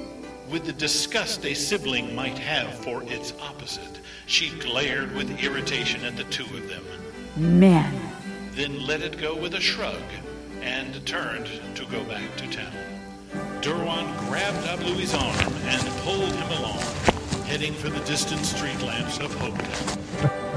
With 0.50 0.64
the 0.64 0.72
disgust 0.72 1.44
a 1.44 1.54
sibling 1.54 2.14
might 2.14 2.38
have 2.38 2.74
for 2.74 3.02
its 3.04 3.32
opposite, 3.40 4.00
she 4.26 4.50
glared 4.58 5.14
with 5.14 5.42
irritation 5.42 6.04
at 6.04 6.16
the 6.16 6.24
two 6.24 6.44
of 6.44 6.68
them. 6.68 6.84
Men. 7.36 7.94
Then 8.52 8.86
let 8.86 9.02
it 9.02 9.18
go 9.18 9.34
with 9.34 9.54
a 9.54 9.60
shrug 9.60 10.02
and 10.60 11.04
turned 11.06 11.48
to 11.74 11.84
go 11.86 12.04
back 12.04 12.36
to 12.36 12.50
town. 12.50 12.72
Durwan 13.60 14.06
grabbed 14.28 14.66
Ablui's 14.66 15.14
arm 15.14 15.54
and 15.64 15.82
pulled 16.02 16.34
him 16.34 16.58
along, 16.58 16.82
heading 17.46 17.72
for 17.72 17.88
the 17.88 18.00
distant 18.00 18.44
street 18.44 18.80
lamps 18.82 19.18
of 19.18 19.34
Hopetown. 19.36 20.48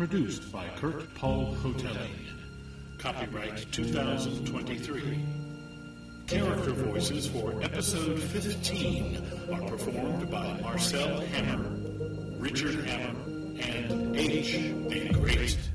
produced 0.00 0.50
by 0.50 0.66
Kurt 0.76 1.14
Paul 1.14 1.54
Hotelling. 1.56 2.26
Copyright 2.96 3.70
2023. 3.70 5.18
Character 6.26 6.70
voices 6.70 7.26
for 7.26 7.62
episode 7.62 8.18
15 8.18 9.22
are 9.52 9.60
performed 9.68 10.30
by 10.30 10.58
Marcel 10.62 11.20
Hammer, 11.20 11.68
Richard 12.38 12.82
Hammer, 12.86 13.20
and 13.60 14.16
H. 14.16 14.52
the 14.88 15.10
Great. 15.12 15.69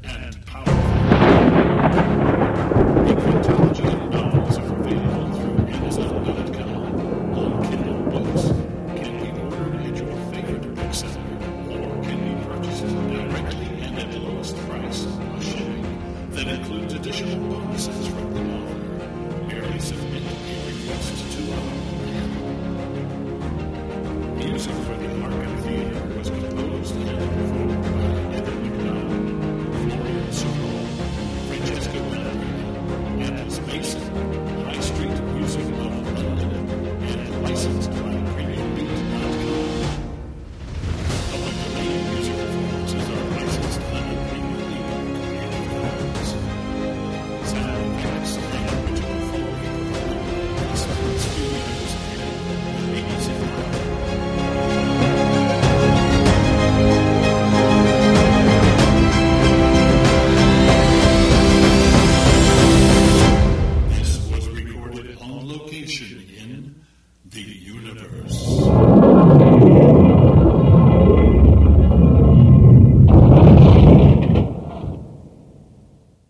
for 24.71 24.95
the 24.95 25.07
market. 25.15 25.54